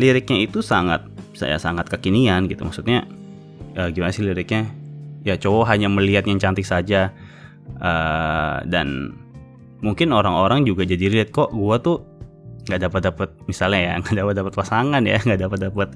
liriknya 0.00 0.40
itu 0.40 0.64
sangat 0.64 1.04
saya 1.36 1.60
sangat 1.60 1.92
kekinian 1.92 2.48
gitu. 2.48 2.64
Maksudnya 2.64 3.04
uh, 3.76 3.92
gimana 3.92 4.16
sih 4.16 4.24
liriknya? 4.24 4.70
Ya 5.24 5.36
cowok 5.36 5.68
hanya 5.68 5.92
melihat 5.92 6.24
yang 6.24 6.40
cantik 6.40 6.64
saja 6.64 7.12
uh, 7.80 8.64
dan 8.64 9.16
mungkin 9.84 10.16
orang-orang 10.16 10.64
juga 10.64 10.88
jadi 10.88 11.12
lihat 11.12 11.28
kok 11.32 11.52
gue 11.52 11.76
tuh 11.84 12.00
nggak 12.64 12.80
dapat 12.88 13.00
dapat 13.12 13.28
misalnya 13.44 13.80
ya 13.80 13.92
nggak 14.00 14.16
dapat 14.16 14.34
dapat 14.40 14.52
pasangan 14.56 15.02
ya 15.04 15.20
nggak 15.20 15.40
dapat 15.40 15.58
dapat 15.68 15.88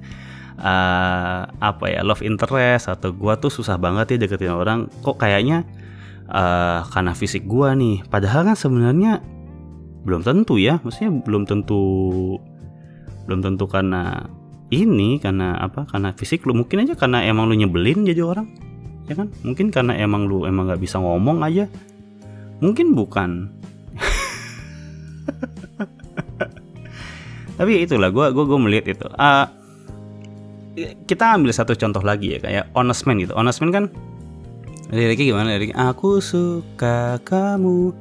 uh, 0.59 1.47
apa 1.47 1.85
ya 1.87 2.03
love 2.03 2.21
interest 2.21 2.91
atau 2.91 3.15
gua 3.15 3.39
tuh 3.39 3.49
susah 3.49 3.79
banget 3.79 4.15
ya 4.15 4.17
deketin 4.27 4.53
orang. 4.53 4.91
Kok 5.01 5.17
kayaknya 5.17 5.63
uh, 6.27 6.83
karena 6.91 7.15
fisik 7.15 7.47
gua 7.47 7.73
nih. 7.73 8.03
Padahal 8.05 8.51
kan 8.51 8.57
sebenarnya 8.59 9.23
belum 10.03 10.21
tentu 10.21 10.59
ya. 10.59 10.83
Maksudnya 10.83 11.23
belum 11.23 11.47
tentu 11.47 11.81
belum 13.25 13.45
tentu 13.45 13.65
karena 13.65 14.27
ini 14.69 15.17
karena 15.17 15.57
apa 15.57 15.87
karena 15.87 16.13
fisik 16.13 16.45
lu. 16.45 16.53
Mungkin 16.53 16.85
aja 16.85 16.93
karena 16.99 17.25
emang 17.25 17.49
lu 17.49 17.57
nyebelin 17.57 18.05
jadi 18.05 18.21
orang 18.21 18.47
ya 19.09 19.17
kan? 19.17 19.33
Mungkin 19.41 19.73
karena 19.73 19.97
emang 19.97 20.29
lu 20.29 20.45
emang 20.45 20.69
nggak 20.69 20.79
bisa 20.79 21.01
ngomong 21.01 21.41
aja. 21.41 21.65
Mungkin 22.61 22.93
bukan. 22.93 23.49
Tapi 27.57 27.71
itulah 27.83 28.13
gue 28.13 28.25
gue 28.31 28.45
gue 28.45 28.59
melihat 28.61 28.85
itu. 28.93 29.07
Uh, 29.17 29.58
kita 31.07 31.35
ambil 31.35 31.51
satu 31.53 31.73
contoh 31.75 32.03
lagi 32.03 32.35
ya 32.35 32.39
kayak 32.39 32.65
honest 32.75 33.07
man 33.07 33.19
gitu. 33.21 33.33
Honest 33.35 33.59
man 33.63 33.71
kan 33.71 33.85
liriknya 34.89 35.35
gimana? 35.35 35.47
Liriknya 35.55 35.77
aku 35.77 36.19
suka 36.19 37.17
kamu. 37.23 37.93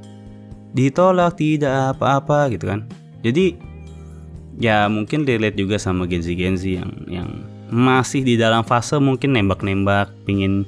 Ditolak 0.76 1.40
tidak 1.40 1.96
apa-apa 1.96 2.52
gitu 2.52 2.68
kan. 2.68 2.84
Jadi 3.24 3.56
ya 4.60 4.86
mungkin 4.86 5.24
relate 5.24 5.56
juga 5.56 5.80
sama 5.80 6.04
Genzi 6.04 6.34
Genzi 6.36 6.76
yang 6.76 6.90
yang 7.08 7.28
masih 7.68 8.24
di 8.24 8.40
dalam 8.40 8.64
fase 8.64 8.96
mungkin 8.96 9.36
nembak-nembak 9.36 10.12
pingin 10.24 10.64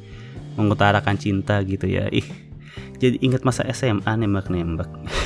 mengutarakan 0.57 1.17
cinta 1.17 1.61
gitu 1.64 1.88
ya. 1.88 2.09
Ih 2.12 2.50
jadi 3.00 3.17
ingat 3.25 3.43
masa 3.43 3.64
SMA 3.73 4.12
nembak-nembak 4.21 4.87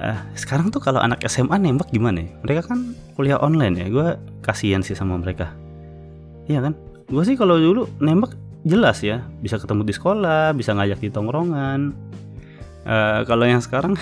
uh, 0.00 0.20
sekarang 0.34 0.70
tuh 0.70 0.80
kalau 0.82 1.02
anak 1.02 1.22
SMA 1.26 1.58
nembak 1.58 1.90
gimana 1.90 2.24
ya? 2.24 2.30
Mereka 2.46 2.62
kan 2.70 2.94
kuliah 3.18 3.38
online 3.42 3.74
ya 3.78 3.86
gue 3.90 4.08
kasihan 4.42 4.82
sih 4.82 4.94
sama 4.94 5.18
mereka. 5.18 5.52
Iya 6.48 6.64
kan? 6.64 6.74
Gue 7.10 7.22
sih 7.26 7.36
kalau 7.36 7.58
dulu 7.58 7.86
nembak 8.00 8.34
jelas 8.66 9.00
ya 9.06 9.22
bisa 9.38 9.56
ketemu 9.56 9.86
di 9.86 9.94
sekolah 9.94 10.52
bisa 10.54 10.74
ngajak 10.74 10.98
di 11.02 11.08
tongkrongan. 11.10 11.94
Uh, 12.88 13.20
kalau 13.28 13.44
yang 13.44 13.60
sekarang 13.60 13.94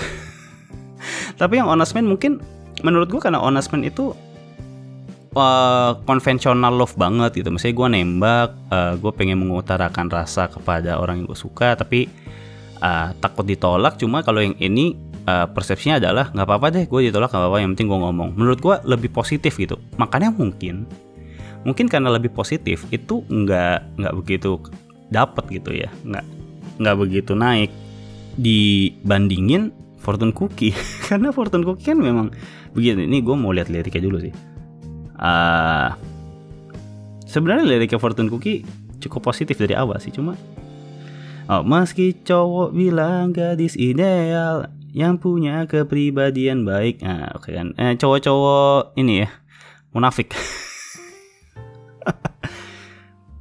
tapi 1.41 1.59
yang 1.59 1.67
honest 1.67 1.93
man 1.97 2.07
mungkin 2.07 2.39
menurut 2.85 3.11
gue 3.11 3.19
karena 3.19 3.41
honest 3.41 3.73
man 3.75 3.83
itu 3.83 4.15
uh, 5.37 5.93
konvensional 6.09 6.73
love 6.73 6.97
banget 6.97 7.45
gitu. 7.45 7.53
Misalnya 7.53 7.77
gue 7.77 7.89
nembak 8.01 8.51
uh, 8.73 8.93
gue 8.97 9.13
pengen 9.13 9.39
mengutarakan 9.45 10.09
rasa 10.09 10.49
kepada 10.49 10.97
orang 10.97 11.23
yang 11.23 11.27
gue 11.29 11.39
suka 11.39 11.77
tapi 11.77 12.09
uh, 12.81 13.13
takut 13.21 13.45
ditolak. 13.45 14.01
Cuma 14.01 14.25
kalau 14.25 14.41
yang 14.43 14.57
ini 14.59 14.97
uh, 15.27 15.47
persepsinya 15.51 15.99
adalah 16.01 16.31
nggak 16.33 16.47
apa-apa 16.47 16.67
deh 16.73 16.85
gue 16.87 17.01
ditolak 17.11 17.31
nggak 17.31 17.43
apa-apa 17.43 17.59
yang 17.61 17.71
penting 17.75 17.89
gue 17.91 17.99
ngomong. 18.01 18.29
Menurut 18.39 18.59
gue 18.63 18.77
lebih 18.87 19.11
positif 19.13 19.59
gitu. 19.59 19.77
Makanya 19.99 20.33
mungkin 20.33 20.87
mungkin 21.67 21.91
karena 21.91 22.15
lebih 22.15 22.31
positif 22.31 22.87
itu 22.95 23.27
nggak 23.27 23.99
nggak 23.99 24.15
begitu 24.23 24.63
dapat 25.11 25.45
gitu 25.51 25.71
ya. 25.75 25.91
Nggak 26.07 26.25
nggak 26.81 26.97
begitu 26.97 27.33
naik. 27.35 27.71
Dibandingin 28.37 29.73
Fortune 30.01 30.31
Cookie. 30.37 30.77
Karena 31.09 31.33
Fortune 31.33 31.65
Cookie 31.65 31.89
kan 31.89 31.99
memang 31.99 32.31
begini 32.77 33.09
ini 33.09 33.25
gue 33.25 33.33
mau 33.33 33.51
lihat 33.51 33.73
liriknya 33.73 34.05
dulu 34.05 34.21
sih. 34.21 34.35
Uh, 35.17 35.89
sebenarnya 37.25 37.65
liriknya 37.65 37.97
Fortune 37.97 38.29
Cookie 38.29 38.63
cukup 39.03 39.29
positif 39.33 39.61
dari 39.61 39.77
awal 39.77 40.01
sih 40.01 40.15
cuma 40.15 40.35
oh, 41.51 41.63
meski 41.63 42.17
cowok 42.25 42.73
bilang 42.73 43.35
gadis 43.35 43.77
ideal 43.77 44.71
yang 44.97 45.21
punya 45.21 45.69
kepribadian 45.69 46.65
baik. 46.65 47.05
Nah 47.05 47.37
oke 47.37 47.53
okay 47.53 47.61
kan. 47.61 47.77
Eh, 47.77 48.01
cowok-cowok 48.01 48.97
ini 48.97 49.29
ya 49.29 49.31
munafik. 49.93 50.33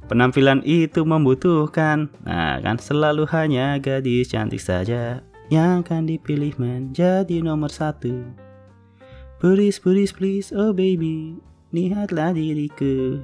Penampilan 0.06 0.62
itu 0.62 1.02
membutuhkan, 1.02 2.06
nah 2.22 2.62
kan 2.62 2.78
selalu 2.78 3.26
hanya 3.34 3.74
gadis 3.82 4.30
cantik 4.30 4.62
saja 4.62 5.18
yang 5.50 5.82
akan 5.82 6.06
dipilih 6.06 6.54
menjadi 6.62 7.42
nomor 7.42 7.74
satu. 7.74 8.22
Please, 9.42 9.82
please, 9.82 10.14
please, 10.14 10.54
oh 10.54 10.70
baby, 10.70 11.42
lihatlah 11.74 12.30
diriku. 12.38 13.18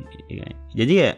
Jadi 0.75 0.95
ya, 1.07 1.15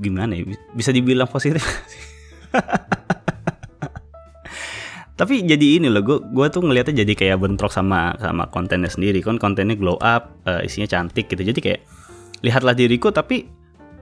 gimana 0.00 0.40
ya, 0.40 0.56
bisa 0.72 0.88
dibilang 0.88 1.28
positif 1.28 1.60
tapi 5.16 5.48
jadi 5.48 5.80
ini 5.80 5.88
loh 5.88 6.04
gue 6.04 6.18
gue 6.28 6.46
tuh 6.52 6.60
ngelihatnya 6.60 7.00
jadi 7.00 7.12
kayak 7.16 7.36
bentrok 7.40 7.72
sama 7.72 8.12
sama 8.20 8.52
kontennya 8.52 8.92
sendiri. 8.92 9.24
Kan 9.24 9.40
kontennya 9.40 9.72
glow 9.72 9.96
up 9.96 10.36
uh, 10.44 10.60
isinya 10.60 10.84
cantik 10.84 11.32
gitu. 11.32 11.40
Jadi 11.40 11.60
kayak 11.64 11.80
lihatlah 12.44 12.76
diriku 12.76 13.08
tapi 13.08 13.48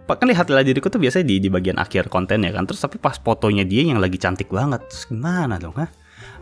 kan 0.04 0.26
lihatlah 0.26 0.66
diriku 0.66 0.90
tuh 0.90 0.99
biasanya 0.99 1.25
di 1.30 1.38
di 1.38 1.49
bagian 1.49 1.78
akhir 1.78 2.11
konten 2.11 2.42
ya 2.42 2.50
kan. 2.50 2.66
Terus 2.66 2.83
tapi 2.83 2.99
pas 2.99 3.14
fotonya 3.14 3.62
dia 3.62 3.87
yang 3.87 4.02
lagi 4.02 4.18
cantik 4.18 4.50
banget 4.50 4.83
terus 4.90 5.06
gimana 5.06 5.54
dong 5.62 5.78
ha? 5.78 5.87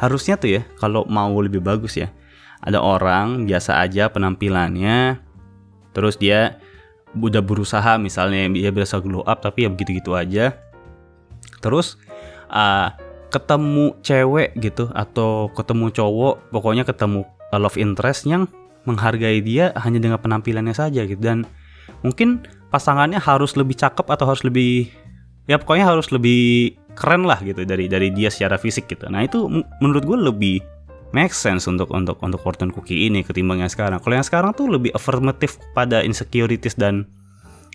harusnya 0.01 0.41
tuh 0.41 0.51
ya 0.59 0.63
kalau 0.81 1.05
mau 1.07 1.31
lebih 1.39 1.63
bagus 1.63 1.95
ya 1.95 2.11
ada 2.59 2.83
orang 2.83 3.47
biasa 3.47 3.79
aja 3.79 4.11
penampilannya 4.11 5.21
terus 5.95 6.19
dia 6.19 6.59
udah 7.13 7.45
berusaha 7.45 8.01
misalnya 8.01 8.49
dia 8.51 8.73
biasa 8.73 9.05
glow 9.05 9.21
up 9.23 9.45
tapi 9.45 9.67
ya 9.67 9.69
begitu-gitu 9.69 10.17
aja. 10.17 10.57
Terus 11.61 12.01
uh, 12.49 13.12
ketemu 13.33 13.97
cewek 14.05 14.53
gitu 14.61 14.93
atau 14.93 15.49
ketemu 15.57 15.89
cowok 15.89 16.53
pokoknya 16.53 16.85
ketemu 16.85 17.25
love 17.57 17.81
interest 17.81 18.29
yang 18.29 18.45
menghargai 18.85 19.41
dia 19.41 19.73
hanya 19.81 19.99
dengan 19.99 20.21
penampilannya 20.21 20.77
saja 20.77 21.09
gitu 21.09 21.19
dan 21.19 21.49
mungkin 22.05 22.45
pasangannya 22.69 23.17
harus 23.17 23.57
lebih 23.57 23.77
cakep 23.77 24.05
atau 24.05 24.29
harus 24.29 24.45
lebih 24.45 24.93
ya 25.49 25.57
pokoknya 25.57 25.89
harus 25.89 26.13
lebih 26.13 26.77
keren 26.93 27.25
lah 27.25 27.41
gitu 27.41 27.65
dari 27.65 27.89
dari 27.89 28.13
dia 28.13 28.29
secara 28.29 28.61
fisik 28.61 28.89
gitu. 28.89 29.09
Nah 29.09 29.25
itu 29.25 29.49
menurut 29.81 30.05
gue 30.05 30.19
lebih 30.19 30.57
make 31.17 31.33
sense 31.33 31.69
untuk 31.69 31.89
untuk 31.93 32.21
untuk 32.21 32.41
Fortune 32.41 32.73
Cookie 32.73 33.09
ini 33.09 33.25
ketimbang 33.25 33.65
yang 33.65 33.73
sekarang. 33.73 34.01
Kalau 34.01 34.15
yang 34.17 34.27
sekarang 34.27 34.53
tuh 34.57 34.69
lebih 34.69 34.93
affirmative 34.93 35.57
pada 35.73 36.05
insecurities 36.05 36.77
dan 36.77 37.09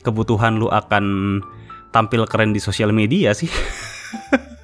kebutuhan 0.06 0.62
lu 0.62 0.70
akan 0.70 1.40
tampil 1.94 2.26
keren 2.30 2.54
di 2.54 2.62
sosial 2.62 2.94
media 2.94 3.34
sih. 3.34 3.50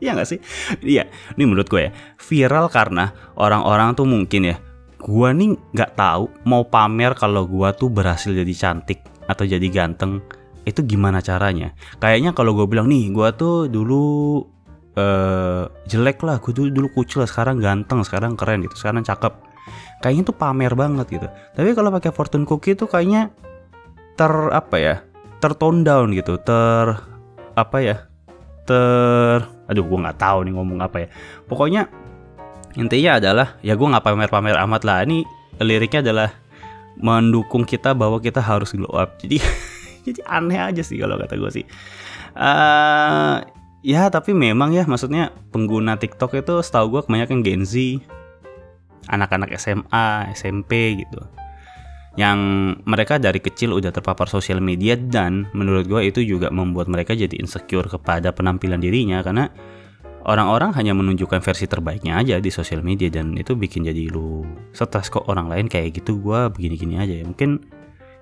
Iya 0.00 0.16
gak 0.16 0.28
sih? 0.28 0.40
Iya, 0.80 1.06
ini 1.36 1.44
menurut 1.44 1.68
gue 1.68 1.88
ya 1.88 1.92
viral 2.16 2.72
karena 2.72 3.12
orang-orang 3.36 3.92
tuh 3.92 4.08
mungkin 4.08 4.48
ya, 4.48 4.56
gue 4.96 5.28
nih 5.36 5.56
nggak 5.76 5.92
tahu 5.96 6.28
mau 6.48 6.64
pamer 6.64 7.12
kalau 7.16 7.44
gue 7.44 7.68
tuh 7.76 7.92
berhasil 7.92 8.32
jadi 8.32 8.54
cantik 8.56 9.04
atau 9.28 9.44
jadi 9.44 9.64
ganteng. 9.68 10.24
Itu 10.64 10.84
gimana 10.84 11.20
caranya? 11.20 11.76
Kayaknya 12.00 12.32
kalau 12.32 12.56
gue 12.56 12.64
bilang 12.68 12.88
nih 12.88 13.12
gue 13.12 13.28
tuh 13.36 13.68
dulu 13.68 14.40
uh, 14.96 15.68
jelek 15.88 16.20
lah 16.24 16.40
gue 16.40 16.52
dulu 16.52 16.68
dulu 16.72 16.88
kucil 16.96 17.24
sekarang 17.24 17.60
ganteng 17.60 18.00
sekarang 18.04 18.36
keren 18.36 18.64
gitu 18.64 18.76
sekarang 18.76 19.04
cakep. 19.04 19.36
Kayaknya 20.00 20.32
tuh 20.32 20.36
pamer 20.36 20.72
banget 20.72 21.06
gitu. 21.12 21.28
Tapi 21.28 21.76
kalau 21.76 21.92
pakai 21.92 22.12
fortune 22.12 22.48
cookie 22.48 22.72
tuh 22.72 22.88
kayaknya 22.88 23.32
ter 24.16 24.32
apa 24.52 24.76
ya 24.76 24.96
tertone 25.40 25.80
down 25.80 26.12
gitu 26.12 26.36
ter 26.36 27.00
apa 27.56 27.76
ya 27.80 27.96
ter 28.68 29.48
aduh 29.70 29.86
gue 29.86 29.98
nggak 30.02 30.18
tahu 30.18 30.38
nih 30.50 30.52
ngomong 30.58 30.78
apa 30.82 31.06
ya. 31.06 31.08
Pokoknya 31.46 31.86
intinya 32.74 33.22
adalah 33.22 33.46
ya 33.62 33.78
gue 33.78 33.86
nggak 33.86 34.02
pamer-pamer 34.02 34.58
amat 34.66 34.82
lah. 34.82 35.06
Ini 35.06 35.22
liriknya 35.62 36.10
adalah 36.10 36.28
mendukung 36.98 37.62
kita 37.62 37.94
bahwa 37.94 38.18
kita 38.18 38.42
harus 38.42 38.74
glow 38.74 38.90
up. 38.98 39.14
Jadi 39.22 39.38
jadi 40.10 40.20
aneh 40.26 40.58
aja 40.58 40.82
sih 40.82 40.98
kalau 40.98 41.14
kata 41.14 41.38
gue 41.38 41.50
sih. 41.62 41.66
Uh, 42.34 43.42
ya 43.80 44.12
tapi 44.12 44.36
memang 44.36 44.74
ya 44.74 44.84
maksudnya 44.84 45.32
pengguna 45.54 45.96
TikTok 45.96 46.36
itu 46.36 46.60
setahu 46.60 46.98
gue 46.98 47.02
kebanyakan 47.08 47.40
Gen 47.40 47.64
Z 47.64 47.74
anak-anak 49.08 49.50
SMA 49.56 50.30
SMP 50.36 51.02
gitu 51.02 51.20
yang 52.18 52.38
mereka 52.90 53.22
dari 53.22 53.38
kecil 53.38 53.70
udah 53.70 53.94
terpapar 53.94 54.26
sosial 54.26 54.58
media 54.58 54.98
dan 54.98 55.46
menurut 55.54 55.86
gue 55.86 56.02
itu 56.10 56.26
juga 56.26 56.50
membuat 56.50 56.90
mereka 56.90 57.14
jadi 57.14 57.30
insecure 57.38 57.86
kepada 57.86 58.34
penampilan 58.34 58.82
dirinya 58.82 59.22
karena 59.22 59.46
orang-orang 60.26 60.74
hanya 60.74 60.92
menunjukkan 60.92 61.38
versi 61.38 61.70
terbaiknya 61.70 62.18
aja 62.18 62.42
di 62.42 62.50
sosial 62.50 62.82
media 62.82 63.08
dan 63.08 63.38
itu 63.38 63.54
bikin 63.54 63.86
jadi 63.86 64.10
lu 64.10 64.42
stres. 64.74 65.06
Kok 65.06 65.30
orang 65.30 65.46
lain 65.46 65.66
kayak 65.70 66.02
gitu 66.02 66.18
gue 66.18 66.50
begini-gini 66.50 66.98
aja 66.98 67.14
ya. 67.22 67.24
Mungkin 67.24 67.62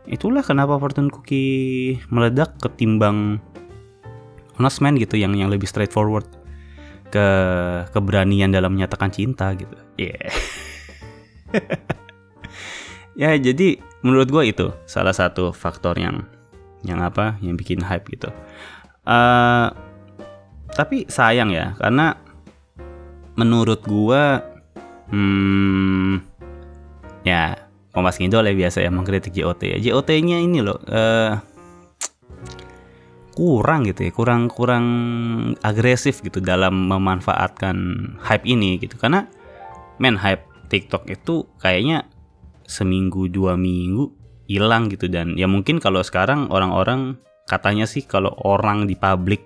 itulah 0.04 0.44
kenapa 0.44 0.76
Fortune 0.76 1.08
Cookie 1.08 1.96
meledak 2.12 2.60
ketimbang 2.60 3.40
Honest 4.60 4.84
Man 4.84 5.00
gitu 5.00 5.16
yang 5.16 5.32
yang 5.32 5.48
lebih 5.48 5.70
straightforward 5.70 6.28
ke 7.08 7.26
keberanian 7.96 8.52
dalam 8.52 8.76
menyatakan 8.76 9.08
cinta 9.08 9.56
gitu. 9.56 9.74
Yeah. 9.96 10.28
ya 13.18 13.34
jadi 13.34 13.82
menurut 14.06 14.30
gue 14.30 14.42
itu 14.46 14.66
salah 14.86 15.12
satu 15.12 15.50
faktor 15.50 15.98
yang 15.98 16.22
yang 16.86 17.02
apa 17.02 17.34
yang 17.42 17.58
bikin 17.58 17.82
hype 17.82 18.06
gitu. 18.14 18.30
Uh, 19.02 19.72
tapi 20.76 21.08
sayang 21.10 21.50
ya 21.50 21.74
karena 21.80 22.14
menurut 23.34 23.82
gua 23.82 24.42
hmm 25.08 26.20
ya 27.24 27.56
Kompas 27.90 28.20
Ngidol 28.20 28.52
ya 28.52 28.54
biasa 28.54 28.84
ya 28.84 28.90
mengkritik 28.92 29.34
JOT 29.34 29.60
ya. 29.64 29.76
JOT 29.80 30.08
nya 30.22 30.38
ini 30.38 30.62
loh 30.62 30.78
uh, 30.86 31.40
kurang 33.34 33.86
gitu 33.86 34.06
ya 34.06 34.12
kurang 34.14 34.50
kurang 34.50 34.86
agresif 35.62 36.22
gitu 36.22 36.38
dalam 36.38 36.86
memanfaatkan 36.86 37.76
hype 38.22 38.46
ini 38.46 38.78
gitu. 38.78 38.94
Karena 39.00 39.26
men 39.98 40.14
hype 40.14 40.46
TikTok 40.68 41.08
itu 41.10 41.48
kayaknya 41.58 42.06
seminggu 42.68 43.32
dua 43.32 43.56
minggu 43.56 44.12
hilang 44.44 44.92
gitu. 44.92 45.08
Dan 45.08 45.34
ya 45.40 45.48
mungkin 45.48 45.80
kalau 45.80 46.04
sekarang 46.04 46.52
orang-orang 46.52 47.16
katanya 47.48 47.88
sih 47.88 48.04
kalau 48.04 48.36
orang 48.44 48.84
di 48.84 48.92
publik 48.92 49.40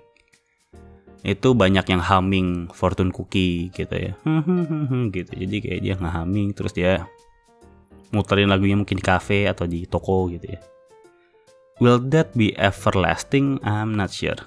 itu 1.23 1.55
banyak 1.55 1.87
yang 1.87 2.03
humming 2.03 2.67
fortune 2.75 3.07
cookie 3.15 3.71
gitu 3.71 3.95
ya. 3.95 4.13
Gitu. 5.07 5.31
Jadi 5.31 5.55
kayak 5.63 5.79
dia 5.79 5.93
nggak 5.95 6.13
humming 6.19 6.51
terus 6.51 6.75
dia 6.75 7.07
muterin 8.11 8.51
lagunya 8.51 8.75
mungkin 8.75 8.99
di 8.99 9.05
cafe 9.05 9.47
atau 9.47 9.63
di 9.63 9.87
toko 9.87 10.27
gitu 10.27 10.51
ya. 10.51 10.59
Will 11.81 11.97
that 12.13 12.35
be 12.37 12.53
everlasting? 12.59 13.57
I'm 13.63 13.97
not 13.97 14.13
sure. 14.13 14.37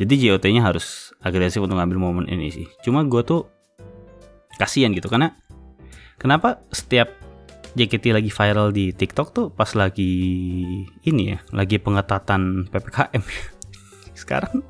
Jadi 0.00 0.16
JOT-nya 0.16 0.64
harus 0.64 1.12
agresif 1.20 1.60
untuk 1.60 1.76
ngambil 1.76 2.00
momen 2.00 2.24
ini 2.24 2.48
sih. 2.48 2.64
Cuma 2.80 3.04
gue 3.04 3.20
tuh 3.20 3.44
kasihan 4.56 4.92
gitu 4.96 5.12
karena 5.12 5.36
kenapa 6.16 6.64
setiap 6.72 7.19
JKT 7.74 8.10
lagi 8.10 8.30
viral 8.30 8.74
di 8.74 8.90
TikTok 8.90 9.28
tuh 9.30 9.46
pas 9.54 9.70
lagi 9.78 10.12
ini 11.06 11.22
ya 11.34 11.38
lagi 11.54 11.78
pengetatan 11.78 12.66
PPKM 12.66 13.22
sekarang 14.20 14.60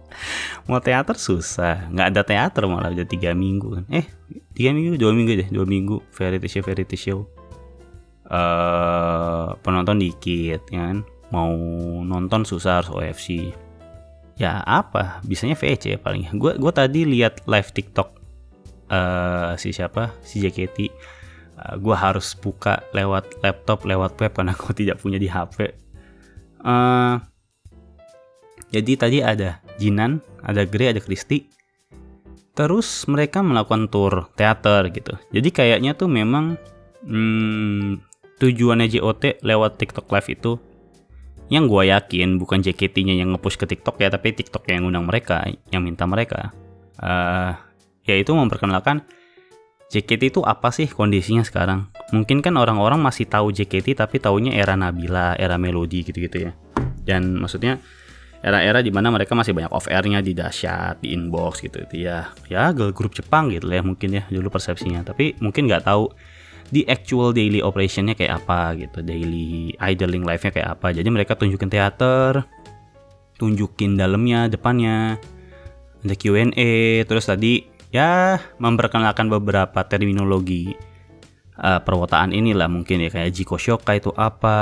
mau 0.71 0.79
teater 0.79 1.17
susah 1.17 1.91
nggak 1.91 2.09
ada 2.15 2.23
teater 2.23 2.63
malah 2.71 2.93
udah 2.93 3.09
tiga 3.09 3.35
minggu 3.35 3.83
kan. 3.83 3.85
Eh 3.91 4.07
tiga 4.55 4.71
minggu 4.71 4.95
dua 5.01 5.11
minggu 5.11 5.33
deh 5.43 5.49
dua 5.51 5.67
minggu 5.67 5.99
variety 6.15 6.49
show 6.49 6.63
variety 6.63 6.97
show. 6.99 7.21
Uh, 8.31 9.59
penonton 9.67 9.99
dikit 9.99 10.63
ya 10.71 10.95
kan 10.95 11.03
mau 11.35 11.51
nonton 12.07 12.47
susah 12.47 12.79
harus 12.79 12.91
OFC 12.95 13.51
ya 14.39 14.63
apa 14.63 15.19
bisanya 15.27 15.59
VC 15.59 15.97
ya 15.97 15.99
paling. 15.99 16.31
Gue 16.39 16.55
gue 16.55 16.73
tadi 16.73 17.03
lihat 17.03 17.43
live 17.51 17.75
TikTok 17.75 18.09
uh, 18.87 19.59
si 19.59 19.75
siapa 19.75 20.15
si 20.23 20.39
JKT 20.39 20.79
eh, 21.61 21.77
gue 21.77 21.97
harus 21.97 22.33
buka 22.41 22.81
lewat 22.97 23.45
laptop 23.45 23.85
lewat 23.85 24.17
web 24.17 24.33
karena 24.33 24.57
gue 24.57 24.73
tidak 24.73 24.97
punya 24.99 25.21
di 25.21 25.29
HP 25.29 25.77
uh, 26.65 27.21
jadi 28.71 28.93
tadi 28.95 29.19
ada 29.21 29.59
Jinan, 29.83 30.23
ada 30.47 30.63
Grey, 30.63 30.95
ada 30.95 31.03
Kristi. 31.03 31.51
Terus 32.55 33.07
mereka 33.11 33.43
melakukan 33.43 33.91
tour 33.91 34.31
teater 34.39 34.91
gitu. 34.95 35.15
Jadi 35.35 35.49
kayaknya 35.51 35.99
tuh 35.99 36.07
memang 36.07 36.55
hmm, 37.03 37.99
tujuannya 38.39 38.87
JOT 38.87 39.43
lewat 39.43 39.79
TikTok 39.79 40.07
Live 40.11 40.31
itu 40.31 40.53
yang 41.51 41.67
gue 41.67 41.91
yakin 41.91 42.39
bukan 42.39 42.63
JKT-nya 42.63 43.19
yang 43.19 43.35
ngepush 43.35 43.59
ke 43.59 43.67
TikTok 43.67 43.99
ya, 43.99 44.07
tapi 44.07 44.31
TikTok 44.31 44.71
yang 44.71 44.87
ngundang 44.87 45.11
mereka, 45.11 45.43
yang 45.75 45.83
minta 45.83 46.07
mereka. 46.07 46.55
Uh, 47.01 47.59
yaitu 48.07 48.31
memperkenalkan 48.31 49.03
JKT 49.91 50.23
itu 50.31 50.41
apa 50.47 50.71
sih 50.71 50.87
kondisinya 50.87 51.43
sekarang? 51.43 51.91
Mungkin 52.15 52.47
kan 52.47 52.55
orang-orang 52.55 53.03
masih 53.03 53.27
tahu 53.27 53.51
JKT 53.51 53.99
tapi 53.99 54.23
taunya 54.23 54.55
era 54.55 54.79
Nabila, 54.79 55.35
era 55.35 55.59
Melody 55.59 56.07
gitu-gitu 56.07 56.47
ya. 56.47 56.53
Dan 57.03 57.43
maksudnya 57.43 57.83
era-era 58.41 58.81
di 58.81 58.89
mana 58.89 59.13
mereka 59.13 59.37
masih 59.37 59.53
banyak 59.53 59.69
off 59.75 59.91
airnya 59.91 60.25
di 60.25 60.33
dahsyat 60.33 61.05
di 61.05 61.13
inbox 61.13 61.61
gitu 61.61 61.85
itu 61.85 62.09
ya 62.09 62.33
ya 62.49 62.73
girl 62.73 62.93
group 62.97 63.13
Jepang 63.13 63.53
gitu 63.53 63.69
ya 63.69 63.85
mungkin 63.85 64.17
ya 64.17 64.25
dulu 64.33 64.49
persepsinya 64.49 65.05
tapi 65.05 65.37
mungkin 65.45 65.69
nggak 65.69 65.85
tahu 65.85 66.09
di 66.73 66.87
actual 66.89 67.37
daily 67.37 67.61
operationnya 67.61 68.17
kayak 68.17 68.41
apa 68.41 68.81
gitu 68.81 69.05
daily 69.05 69.77
idling 69.77 70.25
life-nya 70.25 70.57
kayak 70.57 70.69
apa 70.81 70.95
jadi 70.97 71.09
mereka 71.13 71.37
tunjukin 71.37 71.69
teater 71.69 72.49
tunjukin 73.37 74.01
dalamnya 74.01 74.49
depannya 74.49 75.21
ada 76.01 76.15
Q&A 76.17 77.05
terus 77.05 77.29
tadi 77.29 77.69
ya 77.91 78.39
memperkenalkan 78.63 79.27
beberapa 79.27 79.83
terminologi 79.87 80.75
uh, 81.59 81.81
perwotaan 81.83 82.33
inilah 82.33 82.67
mungkin 82.71 83.05
ya 83.05 83.11
kayak 83.13 83.31
Jiko 83.35 83.61
Shoka 83.61 83.99
itu 83.99 84.11
apa 84.17 84.59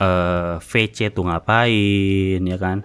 uh, 0.00 0.02
eh, 0.02 0.54
VC 0.60 1.12
tuh 1.12 1.28
ngapain 1.28 2.40
ya 2.42 2.58
kan? 2.58 2.82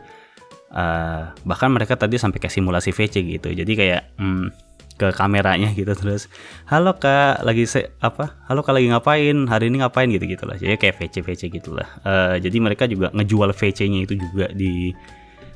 Uh, 0.67 1.31
bahkan 1.47 1.71
mereka 1.71 1.95
tadi 1.95 2.19
sampai 2.19 2.43
kayak 2.43 2.53
simulasi 2.53 2.91
VC 2.91 3.23
gitu. 3.23 3.49
Jadi 3.55 3.73
kayak 3.73 4.19
hmm, 4.19 4.51
ke 4.97 5.13
kameranya 5.13 5.71
gitu 5.77 5.93
terus 5.93 6.25
halo 6.65 6.97
kak 6.97 7.45
lagi 7.45 7.69
se 7.69 7.93
apa 8.01 8.33
halo 8.51 8.62
kak 8.62 8.75
lagi 8.75 8.91
ngapain? 8.91 9.47
Hari 9.47 9.71
ini 9.71 9.79
ngapain? 9.81 10.12
gitu 10.12 10.27
gitulah. 10.27 10.60
Jadi 10.60 10.75
kayak 10.75 10.95
VC 10.99 11.15
VC 11.23 11.41
gitulah. 11.49 11.88
Uh, 12.03 12.36
jadi 12.38 12.57
mereka 12.60 12.86
juga 12.86 13.10
ngejual 13.15 13.55
VC-nya 13.55 14.03
itu 14.03 14.19
juga 14.19 14.51
di 14.51 14.91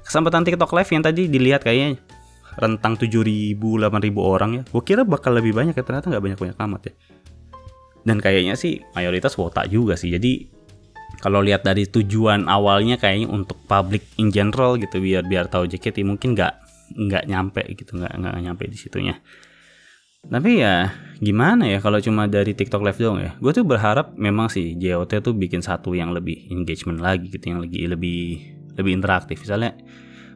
kesempatan 0.02 0.48
TikTok 0.48 0.72
live 0.74 0.90
yang 0.90 1.04
tadi 1.04 1.22
dilihat 1.30 1.62
kayaknya 1.62 2.00
rentang 2.58 3.00
7000 3.00 3.56
8000 3.56 4.18
orang 4.20 4.52
ya. 4.60 4.64
Gue 4.68 4.84
kira 4.84 5.08
bakal 5.08 5.38
lebih 5.38 5.56
banyak 5.56 5.76
ya 5.76 5.84
ternyata 5.84 6.12
nggak 6.12 6.24
banyak 6.24 6.40
banyak 6.40 6.58
amat 6.58 6.82
ya. 6.92 6.94
Dan 8.02 8.18
kayaknya 8.18 8.58
sih 8.58 8.82
mayoritas 8.98 9.38
wota 9.38 9.64
juga 9.70 9.94
sih. 9.96 10.10
Jadi 10.12 10.50
kalau 11.22 11.44
lihat 11.44 11.62
dari 11.62 11.86
tujuan 11.86 12.50
awalnya 12.50 12.98
kayaknya 12.98 13.30
untuk 13.30 13.62
public 13.70 14.02
in 14.18 14.34
general 14.34 14.80
gitu 14.82 14.98
biar 14.98 15.22
biar 15.28 15.46
tahu 15.52 15.70
JKT 15.70 16.02
mungkin 16.02 16.34
nggak 16.34 16.54
nggak 16.98 17.24
nyampe 17.30 17.62
gitu 17.78 18.00
nggak 18.00 18.14
nggak 18.18 18.36
nyampe 18.42 18.64
di 18.66 18.78
situnya. 18.80 19.16
Tapi 20.22 20.62
ya 20.62 20.94
gimana 21.18 21.66
ya 21.66 21.82
kalau 21.82 21.98
cuma 21.98 22.30
dari 22.30 22.54
TikTok 22.54 22.86
Live 22.86 23.02
doang 23.02 23.22
ya? 23.22 23.32
Gue 23.42 23.54
tuh 23.58 23.66
berharap 23.66 24.14
memang 24.18 24.54
sih 24.54 24.78
JOT 24.78 25.22
tuh 25.22 25.34
bikin 25.34 25.66
satu 25.66 25.98
yang 25.98 26.14
lebih 26.14 26.50
engagement 26.54 27.02
lagi 27.02 27.30
gitu 27.30 27.54
yang 27.54 27.62
lagi 27.62 27.86
lebih 27.90 28.22
lebih 28.78 28.92
interaktif. 28.94 29.42
Misalnya 29.42 29.78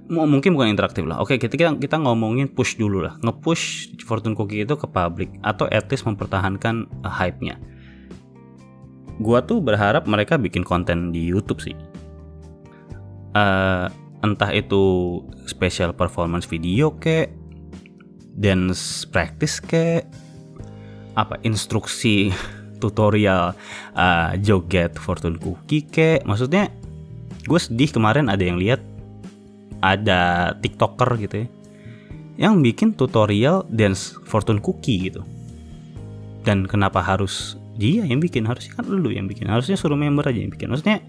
mungkin 0.09 0.53
bukan 0.53 0.69
interaktif 0.69 1.03
lah. 1.05 1.21
Oke 1.21 1.41
kita 1.41 1.57
kita, 1.57 1.97
ngomongin 1.97 2.45
push 2.49 2.77
dulu 2.77 3.01
lah. 3.05 3.17
Ngepush 3.25 3.97
Fortune 4.05 4.37
Cookie 4.37 4.61
itu 4.61 4.77
ke 4.77 4.85
public 4.85 5.33
atau 5.41 5.65
at 5.73 5.89
least 5.89 6.05
mempertahankan 6.05 6.85
uh, 7.01 7.09
hype-nya. 7.09 7.57
Gua 9.17 9.41
tuh 9.41 9.63
berharap 9.63 10.05
mereka 10.05 10.37
bikin 10.37 10.61
konten 10.61 11.09
di 11.09 11.25
YouTube 11.25 11.63
sih. 11.63 11.75
Uh, 13.35 13.89
entah 14.23 14.51
itu 14.53 15.21
special 15.49 15.91
performance 15.91 16.47
video 16.47 16.93
ke, 16.93 17.27
dance 18.37 19.03
practice 19.09 19.59
ke, 19.59 20.05
apa 21.17 21.39
instruksi 21.43 22.31
tutorial 22.81 23.55
uh, 23.95 24.31
joget 24.39 24.95
fortune 24.99 25.39
cookie 25.39 25.83
ke, 25.83 26.23
maksudnya 26.23 26.71
gue 27.45 27.59
sedih 27.59 27.91
kemarin 27.91 28.31
ada 28.31 28.41
yang 28.41 28.57
lihat 28.57 28.81
ada 29.85 30.53
tiktoker 30.57 31.21
gitu 31.21 31.45
ya 31.45 31.47
yang 32.35 32.59
bikin 32.59 32.91
tutorial 32.95 33.63
dance 33.71 34.15
fortune 34.27 34.59
cookie 34.59 35.07
gitu. 35.09 35.23
Dan 36.43 36.67
kenapa 36.69 37.01
harus 37.01 37.57
dia 37.79 38.05
yang 38.05 38.19
bikin? 38.21 38.45
Harusnya 38.45 38.75
kan 38.77 38.85
lu 38.85 39.09
yang 39.09 39.25
bikin. 39.25 39.49
Harusnya 39.49 39.79
suruh 39.79 39.97
member 39.97 40.27
aja 40.27 40.39
yang 40.39 40.51
bikin. 40.51 40.69
Maksudnya 40.69 40.99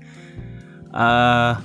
uh, 0.95 1.61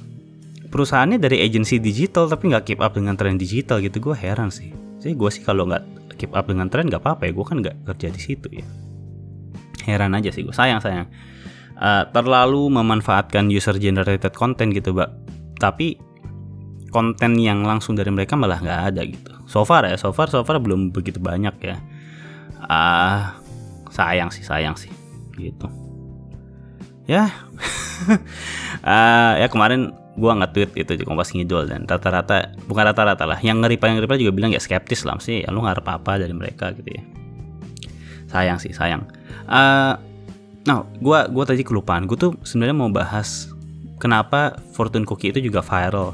perusahaannya 0.67 1.21
dari 1.21 1.45
agensi 1.45 1.77
digital 1.77 2.27
tapi 2.27 2.51
nggak 2.51 2.65
keep 2.67 2.79
up 2.81 2.97
dengan 2.97 3.15
tren 3.15 3.37
digital 3.37 3.79
gitu. 3.79 4.01
Gue 4.01 4.17
heran 4.17 4.49
sih. 4.49 4.73
Jadi 5.01 5.13
gue 5.13 5.29
sih 5.29 5.45
kalau 5.45 5.69
nggak 5.69 6.17
keep 6.19 6.33
up 6.33 6.45
dengan 6.49 6.67
tren 6.67 6.89
nggak 6.89 6.99
apa-apa 6.99 7.29
ya. 7.29 7.31
Gue 7.31 7.45
kan 7.45 7.57
nggak 7.61 7.85
kerja 7.93 8.07
di 8.11 8.21
situ 8.21 8.47
ya. 8.51 8.65
Heran 9.87 10.17
aja 10.17 10.33
sih 10.33 10.41
gue 10.41 10.53
sayang 10.53 10.81
sayang. 10.81 11.07
Uh, 11.81 12.05
terlalu 12.13 12.69
memanfaatkan 12.69 13.49
user 13.49 13.77
generated 13.77 14.33
content 14.33 14.73
gitu 14.73 14.93
mbak. 14.93 15.09
Tapi 15.57 16.10
konten 16.91 17.39
yang 17.39 17.63
langsung 17.63 17.95
dari 17.95 18.11
mereka 18.11 18.35
malah 18.35 18.59
nggak 18.59 18.81
ada 18.93 19.01
gitu. 19.07 19.31
So 19.47 19.63
far 19.63 19.87
ya 19.87 19.95
so 19.95 20.11
far 20.11 20.27
so 20.27 20.43
far 20.43 20.59
belum 20.59 20.91
begitu 20.91 21.17
banyak 21.17 21.55
ya. 21.63 21.79
Uh, 22.61 23.31
sayang 23.89 24.29
sih 24.29 24.43
sayang 24.43 24.75
sih 24.75 24.91
gitu. 25.39 25.71
Ya. 27.09 27.31
Uh, 28.83 29.33
ya 29.41 29.47
kemarin 29.47 29.95
gua 30.19 30.35
nge-tweet 30.43 30.75
itu 30.75 30.91
di 30.99 31.03
Kompas 31.07 31.31
Ngidol 31.31 31.71
dan 31.71 31.87
rata-rata 31.87 32.51
bukan 32.67 32.83
rata-rata 32.91 33.23
lah 33.23 33.39
yang 33.39 33.63
ngeri 33.63 33.79
yang 33.79 33.95
ngeri 33.97 34.27
juga 34.27 34.35
bilang 34.35 34.51
ya 34.51 34.59
skeptis 34.59 35.07
lah 35.07 35.15
sih 35.23 35.47
ya 35.47 35.49
lu 35.49 35.63
ngarep 35.63 35.87
apa 35.87 36.19
dari 36.19 36.35
mereka? 36.35 36.75
gitu 36.75 36.91
ya. 36.91 37.03
Sayang 38.27 38.59
sih 38.59 38.75
sayang. 38.75 39.07
Uh, 39.47 39.95
nah 40.67 40.85
gua 40.99 41.25
gua 41.31 41.47
tadi 41.47 41.63
kelupaan 41.63 42.05
gua 42.05 42.19
tuh 42.19 42.31
sebenarnya 42.43 42.75
mau 42.75 42.91
bahas 42.91 43.49
kenapa 43.97 44.59
Fortune 44.75 45.07
Cookie 45.07 45.31
itu 45.31 45.39
juga 45.39 45.63
viral 45.63 46.13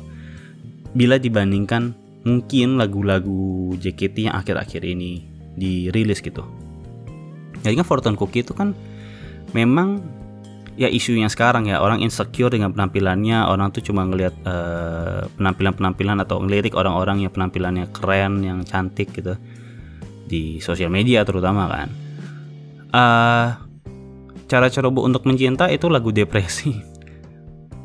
bila 0.97 1.21
dibandingkan 1.21 1.93
mungkin 2.25 2.81
lagu-lagu 2.81 3.77
JKT 3.77 4.27
yang 4.27 4.36
akhir-akhir 4.36 4.81
ini 4.81 5.21
dirilis 5.53 6.19
gitu. 6.19 6.41
Jadi 7.62 7.73
kan 7.77 7.86
fortune 7.86 8.17
cookie 8.17 8.41
itu 8.41 8.57
kan 8.57 8.73
memang 9.53 10.01
ya 10.77 10.89
isu 10.89 11.17
yang 11.17 11.29
sekarang 11.29 11.69
ya 11.69 11.81
orang 11.81 12.01
insecure 12.01 12.53
dengan 12.53 12.73
penampilannya 12.73 13.49
orang 13.49 13.73
tuh 13.73 13.81
cuma 13.81 14.05
ngelihat 14.05 14.33
uh, 14.45 15.25
penampilan-penampilan 15.38 16.21
atau 16.21 16.41
ngelirik 16.41 16.77
orang-orang 16.77 17.25
yang 17.25 17.31
penampilannya 17.33 17.89
keren 17.93 18.45
yang 18.45 18.62
cantik 18.65 19.13
gitu 19.13 19.38
di 20.27 20.60
sosial 20.60 20.89
media 20.89 21.21
terutama 21.23 21.69
kan. 21.69 21.89
Uh, 22.88 23.47
cara-cara 24.47 24.88
untuk 24.89 25.27
mencinta 25.27 25.67
itu 25.67 25.91
lagu 25.91 26.10
depresi 26.10 26.77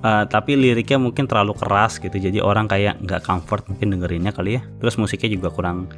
uh, 0.02 0.24
tapi 0.26 0.58
liriknya 0.58 0.98
mungkin 0.98 1.24
terlalu 1.30 1.54
keras 1.56 1.96
gitu. 2.02 2.12
Jadi 2.12 2.42
orang 2.42 2.66
kayak 2.66 3.00
nggak 3.02 3.22
comfort 3.22 3.64
mungkin 3.70 3.96
dengerinnya 3.96 4.34
kali 4.34 4.58
ya. 4.58 4.62
Terus 4.82 4.98
musiknya 4.98 5.38
juga 5.38 5.48
kurang 5.54 5.88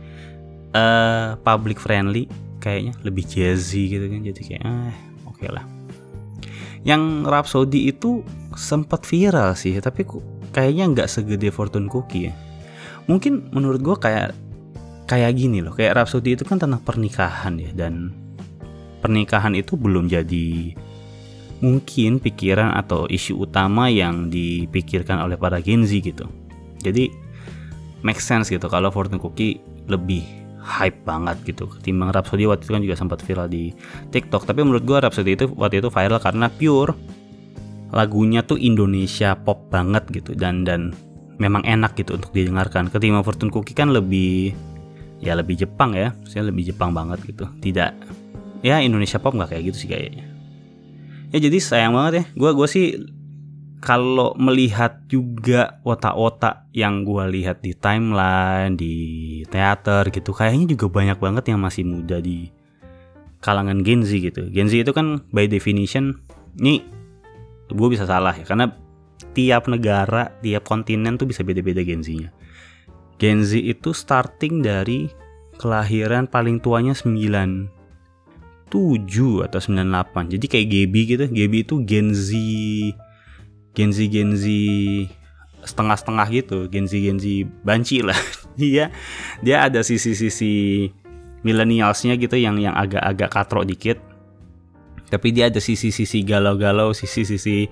uh, 0.77 1.35
public 1.41 1.81
friendly 1.81 2.29
kayaknya. 2.61 2.93
Lebih 3.03 3.25
jazzy 3.27 3.91
gitu 3.91 4.07
kan. 4.07 4.21
Jadi 4.23 4.41
kayak 4.45 4.63
eh 4.63 4.97
oke 5.27 5.41
okay 5.41 5.51
lah. 5.51 5.65
Yang 6.85 7.03
Rhapsody 7.25 7.89
itu 7.89 8.21
sempat 8.55 9.09
viral 9.09 9.57
sih 9.57 9.73
tapi 9.81 10.05
kayaknya 10.53 10.85
nggak 10.93 11.09
segede 11.09 11.49
Fortune 11.49 11.89
Cookie 11.89 12.31
ya. 12.31 12.33
Mungkin 13.09 13.53
menurut 13.53 13.81
gue 13.81 13.97
kayak 13.97 14.37
kayak 15.09 15.33
gini 15.37 15.65
loh. 15.65 15.73
Kayak 15.73 16.05
Rhapsody 16.05 16.37
itu 16.37 16.45
kan 16.45 16.61
tentang 16.61 16.85
pernikahan 16.85 17.57
ya. 17.57 17.73
Dan 17.73 18.13
pernikahan 19.01 19.53
itu 19.57 19.77
belum 19.77 20.09
jadi 20.09 20.77
mungkin 21.65 22.21
pikiran 22.21 22.77
atau 22.77 23.09
isu 23.09 23.49
utama 23.49 23.89
yang 23.89 24.29
dipikirkan 24.29 25.25
oleh 25.25 25.41
para 25.41 25.65
Gen 25.65 25.89
Z 25.89 26.05
gitu. 26.05 26.29
Jadi 26.85 27.09
make 28.05 28.21
sense 28.21 28.53
gitu 28.53 28.69
kalau 28.69 28.93
Fortune 28.93 29.17
Cookie 29.17 29.65
lebih 29.89 30.21
hype 30.61 31.05
banget 31.09 31.41
gitu 31.45 31.69
ketimbang 31.69 32.13
Rhapsody 32.13 32.49
waktu 32.49 32.65
itu 32.65 32.73
kan 32.73 32.83
juga 32.85 32.97
sempat 33.01 33.25
viral 33.25 33.49
di 33.49 33.73
TikTok. 34.13 34.45
Tapi 34.45 34.61
menurut 34.61 34.85
gue 34.85 34.99
Rhapsody 35.01 35.41
itu 35.41 35.49
waktu 35.57 35.81
itu 35.81 35.89
viral 35.89 36.21
karena 36.21 36.53
pure 36.53 36.93
lagunya 37.97 38.45
tuh 38.45 38.61
Indonesia 38.61 39.33
pop 39.33 39.73
banget 39.73 40.05
gitu 40.13 40.37
dan 40.37 40.69
dan 40.69 40.93
memang 41.41 41.65
enak 41.65 41.97
gitu 41.97 42.21
untuk 42.21 42.37
didengarkan. 42.37 42.93
Ketimbang 42.93 43.25
Fortune 43.25 43.49
Cookie 43.49 43.73
kan 43.73 43.89
lebih 43.89 44.53
ya 45.25 45.33
lebih 45.33 45.57
Jepang 45.57 45.97
ya 45.97 46.13
saya 46.29 46.45
lebih 46.45 46.69
Jepang 46.69 46.93
banget 46.93 47.25
gitu. 47.25 47.49
Tidak 47.49 47.91
ya 48.61 48.85
Indonesia 48.85 49.17
pop 49.17 49.33
nggak 49.33 49.57
kayak 49.57 49.73
gitu 49.73 49.89
sih 49.89 49.89
kayaknya 49.89 50.34
ya 51.35 51.39
jadi 51.43 51.59
sayang 51.59 51.99
banget 51.99 52.13
ya. 52.15 52.25
Gue 52.39 52.51
gue 52.55 52.69
sih 52.71 52.87
kalau 53.83 54.33
melihat 54.39 55.03
juga 55.11 55.83
otak-otak 55.83 56.71
yang 56.73 57.03
gue 57.03 57.25
lihat 57.35 57.61
di 57.61 57.75
timeline 57.75 58.79
di 58.79 58.95
teater 59.51 60.09
gitu 60.09 60.33
kayaknya 60.33 60.79
juga 60.79 60.89
banyak 60.89 61.19
banget 61.21 61.53
yang 61.53 61.61
masih 61.61 61.85
muda 61.85 62.23
di 62.23 62.49
kalangan 63.43 63.83
Gen 63.83 64.07
Z 64.07 64.15
gitu. 64.15 64.49
Gen 64.49 64.71
Z 64.71 64.87
itu 64.87 64.93
kan 64.95 65.27
by 65.35 65.51
definition 65.51 66.23
ini 66.57 66.87
gue 67.69 67.89
bisa 67.91 68.07
salah 68.07 68.33
ya 68.33 68.47
karena 68.47 68.71
tiap 69.35 69.67
negara 69.67 70.33
tiap 70.41 70.65
kontinen 70.65 71.19
tuh 71.19 71.29
bisa 71.29 71.43
beda-beda 71.43 71.83
Gen 71.83 72.01
Z-nya. 72.01 72.31
Gen 73.19 73.43
Z 73.45 73.59
itu 73.59 73.91
starting 73.93 74.65
dari 74.65 75.11
kelahiran 75.61 76.25
paling 76.25 76.63
tuanya 76.63 76.97
97 78.75 79.47
atau 79.47 79.61
98. 79.63 80.35
Jadi 80.35 80.47
kayak 80.51 80.67
Gaby 80.67 81.01
gitu. 81.07 81.25
Gaby 81.31 81.59
itu 81.63 81.75
Gen 81.87 82.11
Z 82.11 82.31
Gen 83.79 83.91
Z 83.95 83.99
Gen 84.11 84.35
Z 84.35 84.45
setengah-setengah 85.63 86.27
gitu. 86.35 86.59
Gen 86.67 86.91
Z 86.91 86.99
Gen 86.99 87.19
Z 87.23 87.47
banci 87.63 88.03
lah. 88.03 88.19
dia 88.59 88.91
dia 89.47 89.63
ada 89.63 89.87
sisi-sisi 89.87 90.91
millennialsnya 91.47 92.19
gitu 92.19 92.35
yang 92.35 92.59
yang 92.59 92.75
agak-agak 92.75 93.31
katrok 93.31 93.65
dikit. 93.71 94.03
Tapi 95.15 95.31
dia 95.31 95.47
ada 95.47 95.63
sisi-sisi 95.63 96.27
galau-galau, 96.27 96.91
sisi-sisi 96.91 97.71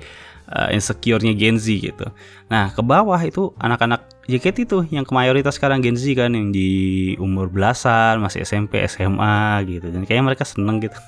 uh, 0.54 0.70
insecure-nya 0.70 1.34
Gen 1.34 1.58
Z 1.58 1.66
gitu. 1.66 2.06
Nah, 2.46 2.70
ke 2.70 2.82
bawah 2.86 3.18
itu 3.18 3.50
anak-anak 3.58 4.06
JKT 4.30 4.58
itu 4.70 4.78
yang 4.94 5.02
ke 5.02 5.10
mayoritas 5.10 5.58
sekarang 5.58 5.82
Gen 5.82 5.98
Z 5.98 6.06
kan 6.14 6.30
yang 6.30 6.54
di 6.54 7.12
umur 7.18 7.50
belasan, 7.50 8.22
masih 8.22 8.46
SMP, 8.46 8.78
SMA 8.86 9.66
gitu. 9.66 9.90
Dan 9.90 10.06
kayaknya 10.06 10.24
mereka 10.34 10.46
seneng 10.46 10.78
gitu. 10.78 10.98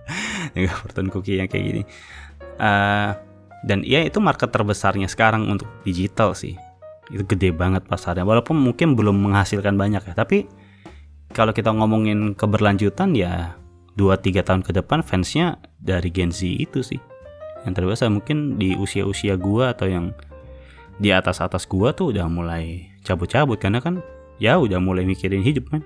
Dengan 0.56 0.74
Fortune 0.80 1.12
Cookie 1.12 1.36
yang 1.44 1.48
kayak 1.52 1.64
gini. 1.64 1.82
Uh, 2.56 3.12
dan 3.62 3.86
ya 3.86 4.02
itu 4.02 4.18
market 4.18 4.50
terbesarnya 4.50 5.06
sekarang 5.06 5.46
untuk 5.46 5.68
digital 5.86 6.34
sih. 6.34 6.58
Itu 7.12 7.22
gede 7.28 7.52
banget 7.52 7.84
pasarnya. 7.86 8.24
Walaupun 8.24 8.58
mungkin 8.58 8.96
belum 8.96 9.20
menghasilkan 9.20 9.76
banyak 9.76 10.02
ya, 10.02 10.14
tapi 10.16 10.48
kalau 11.32 11.54
kita 11.56 11.72
ngomongin 11.72 12.36
keberlanjutan 12.36 13.16
ya 13.16 13.56
2-3 13.96 14.44
tahun 14.44 14.62
ke 14.64 14.72
depan 14.80 15.00
fansnya 15.04 15.60
dari 15.82 16.08
Gen 16.14 16.30
Z 16.30 16.46
itu 16.46 16.80
sih. 16.86 17.02
Yang 17.66 17.82
terbesar 17.82 18.08
mungkin 18.08 18.56
di 18.56 18.78
usia-usia 18.78 19.34
gua 19.34 19.74
atau 19.74 19.90
yang 19.90 20.14
di 21.02 21.10
atas-atas 21.10 21.66
gua 21.66 21.90
tuh 21.90 22.14
udah 22.14 22.30
mulai 22.30 22.94
cabut-cabut. 23.02 23.58
Karena 23.58 23.82
kan 23.82 23.98
ya 24.38 24.58
udah 24.58 24.78
mulai 24.78 25.02
mikirin 25.02 25.42
hidup 25.42 25.70
kan 25.74 25.82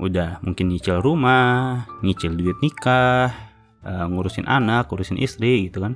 udah 0.00 0.40
mungkin 0.40 0.72
nyicil 0.72 1.04
rumah 1.04 1.84
nyicil 2.00 2.32
duit 2.32 2.56
nikah 2.64 3.28
uh, 3.84 4.04
ngurusin 4.08 4.48
anak 4.48 4.88
ngurusin 4.88 5.20
istri 5.20 5.68
gitu 5.68 5.84
kan. 5.84 5.94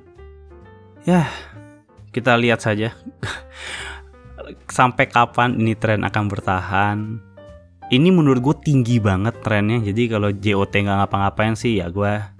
Ya 1.08 1.30
kita 2.12 2.36
lihat 2.36 2.60
saja 2.60 2.92
sampai 4.76 5.08
kapan 5.08 5.56
ini 5.56 5.72
tren 5.72 6.04
akan 6.04 6.24
bertahan. 6.28 6.98
Ini 7.86 8.10
menurut 8.10 8.42
gue 8.42 8.56
tinggi 8.66 8.98
banget 8.98 9.38
trennya. 9.46 9.78
Jadi 9.78 10.10
kalau 10.10 10.34
JOT 10.34 10.74
nggak 10.74 11.06
ngapa-ngapain 11.06 11.54
sih 11.54 11.78
ya 11.78 11.86
gue 11.86 12.35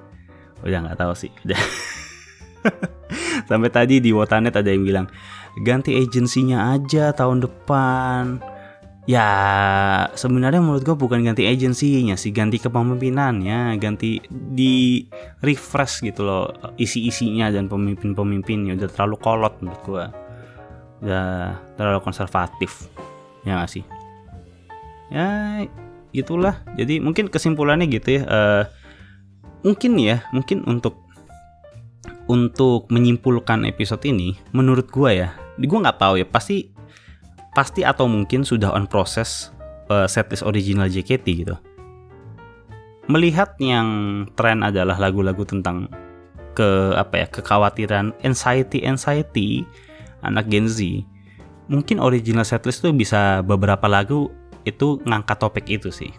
udah 0.65 0.79
nggak 0.87 0.99
tahu 1.01 1.13
sih 1.13 1.33
udah 1.45 1.61
Sampai 3.49 3.71
tadi 3.71 4.03
di 4.03 4.11
Wotanet 4.11 4.59
ada 4.59 4.71
yang 4.71 4.83
bilang 4.83 5.07
ganti 5.63 5.97
agensinya 5.97 6.75
aja 6.75 7.15
tahun 7.15 7.45
depan. 7.45 8.43
Ya 9.07 9.31
sebenarnya 10.19 10.59
menurut 10.59 10.83
gue 10.83 10.99
bukan 10.99 11.23
ganti 11.23 11.47
agensinya 11.47 12.19
sih, 12.19 12.35
ganti 12.35 12.59
kepemimpinannya, 12.59 13.79
ganti 13.79 14.19
di 14.27 15.07
refresh 15.47 16.03
gitu 16.03 16.27
loh 16.27 16.51
isi-isinya 16.75 17.55
dan 17.55 17.71
pemimpin-pemimpinnya 17.71 18.75
udah 18.75 18.91
terlalu 18.91 19.17
kolot 19.23 19.55
menurut 19.63 19.83
gue, 19.87 20.05
udah 21.07 21.55
terlalu 21.79 22.03
konservatif, 22.03 22.91
ya 23.47 23.63
gak 23.63 23.79
sih? 23.79 23.87
Ya 25.15 25.63
itulah, 26.11 26.67
jadi 26.75 26.99
mungkin 26.99 27.31
kesimpulannya 27.31 27.87
gitu 27.87 28.19
ya. 28.19 28.23
Uh, 28.27 28.63
mungkin 29.67 29.99
ya, 29.99 30.23
mungkin 30.31 30.63
untuk 30.71 31.03
untuk 32.31 32.87
menyimpulkan 32.87 33.67
episode 33.67 34.07
ini, 34.07 34.39
menurut 34.55 34.87
gue 34.95 35.27
ya, 35.27 35.35
gue 35.59 35.79
nggak 35.83 35.99
tahu 35.99 36.23
ya, 36.23 36.27
pasti 36.27 36.71
pasti 37.51 37.83
atau 37.83 38.07
mungkin 38.07 38.47
sudah 38.47 38.71
on 38.71 38.87
proses 38.87 39.51
uh, 39.91 40.07
setlist 40.07 40.47
original 40.47 40.87
JKT 40.87 41.27
gitu. 41.43 41.59
Melihat 43.11 43.59
yang 43.59 43.89
tren 44.39 44.63
adalah 44.63 44.99
lagu-lagu 44.99 45.43
tentang 45.43 45.91
ke 46.57 46.95
apa 46.97 47.23
ya 47.23 47.27
kekhawatiran 47.29 48.17
anxiety 48.25 48.83
anxiety 48.87 49.67
anak 50.23 50.47
Gen 50.51 50.67
Z, 50.67 50.83
mungkin 51.71 52.03
original 52.03 52.47
setlist 52.47 52.83
tuh 52.83 52.95
bisa 52.95 53.43
beberapa 53.43 53.87
lagu 53.87 54.31
itu 54.67 54.99
ngangkat 55.07 55.39
topik 55.39 55.67
itu 55.71 55.91
sih. 55.91 56.11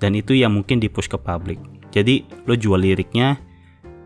Dan 0.00 0.16
itu 0.18 0.34
yang 0.34 0.56
mungkin 0.56 0.80
dipush 0.80 1.06
ke 1.06 1.20
publik. 1.20 1.60
Jadi 1.92 2.24
lo 2.48 2.56
jual 2.56 2.80
liriknya, 2.80 3.36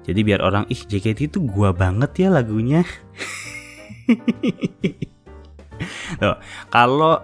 jadi 0.07 0.23
biar 0.23 0.41
orang 0.43 0.67
ih 0.71 0.79
JKT 0.79 1.31
itu 1.31 1.39
gua 1.43 1.75
banget 1.75 2.27
ya 2.27 2.29
lagunya. 2.31 2.87
Kalau 6.75 7.23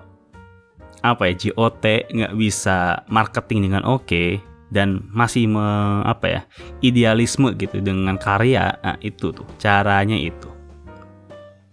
apa 1.02 1.22
ya 1.30 1.34
JOT 1.34 1.84
nggak 2.14 2.34
bisa 2.38 3.02
marketing 3.10 3.70
dengan 3.70 3.82
oke 3.82 4.06
okay, 4.06 4.38
dan 4.70 5.02
masih 5.10 5.50
me, 5.50 5.66
apa 6.06 6.26
ya 6.30 6.40
idealisme 6.78 7.50
gitu 7.58 7.82
dengan 7.82 8.14
karya 8.14 8.78
nah, 8.82 8.94
itu 9.02 9.34
tuh 9.34 9.46
caranya 9.58 10.14
itu. 10.14 10.50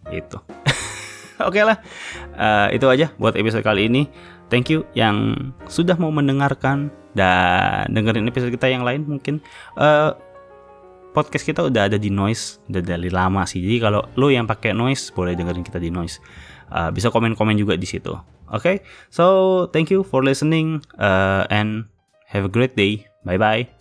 Itu 0.09 0.41
oke 1.45 1.53
okay 1.53 1.63
lah 1.65 1.77
uh, 2.37 2.67
itu 2.73 2.85
aja 2.89 3.13
buat 3.17 3.37
episode 3.37 3.65
kali 3.65 3.89
ini. 3.89 4.09
Thank 4.49 4.73
you 4.73 4.81
yang 4.97 5.53
sudah 5.69 5.93
mau 6.01 6.09
mendengarkan 6.09 6.89
dan 7.17 7.89
dengerin 7.89 8.29
episode 8.29 8.53
kita 8.53 8.69
yang 8.69 8.85
lain 8.85 9.05
mungkin 9.05 9.41
uh, 9.77 10.13
podcast 11.11 11.45
kita 11.45 11.65
udah 11.65 11.89
ada 11.89 11.97
di 11.97 12.13
noise 12.13 12.61
udah 12.69 12.81
dari 12.85 13.09
lama 13.09 13.43
sih. 13.43 13.59
Jadi 13.61 13.77
kalau 13.81 14.01
lo 14.15 14.29
yang 14.29 14.45
pakai 14.45 14.71
noise 14.71 15.09
boleh 15.13 15.33
dengerin 15.33 15.65
kita 15.65 15.81
di 15.81 15.89
noise. 15.89 16.21
Uh, 16.69 16.93
bisa 16.93 17.09
komen-komen 17.09 17.57
juga 17.57 17.73
di 17.73 17.89
situ. 17.89 18.13
Oke? 18.49 18.61
Okay? 18.61 18.75
so 19.09 19.65
thank 19.73 19.89
you 19.89 20.05
for 20.05 20.21
listening 20.21 20.85
uh, 21.01 21.49
and 21.49 21.89
have 22.29 22.45
a 22.45 22.51
great 22.51 22.77
day. 22.77 23.09
Bye 23.25 23.41
bye 23.41 23.78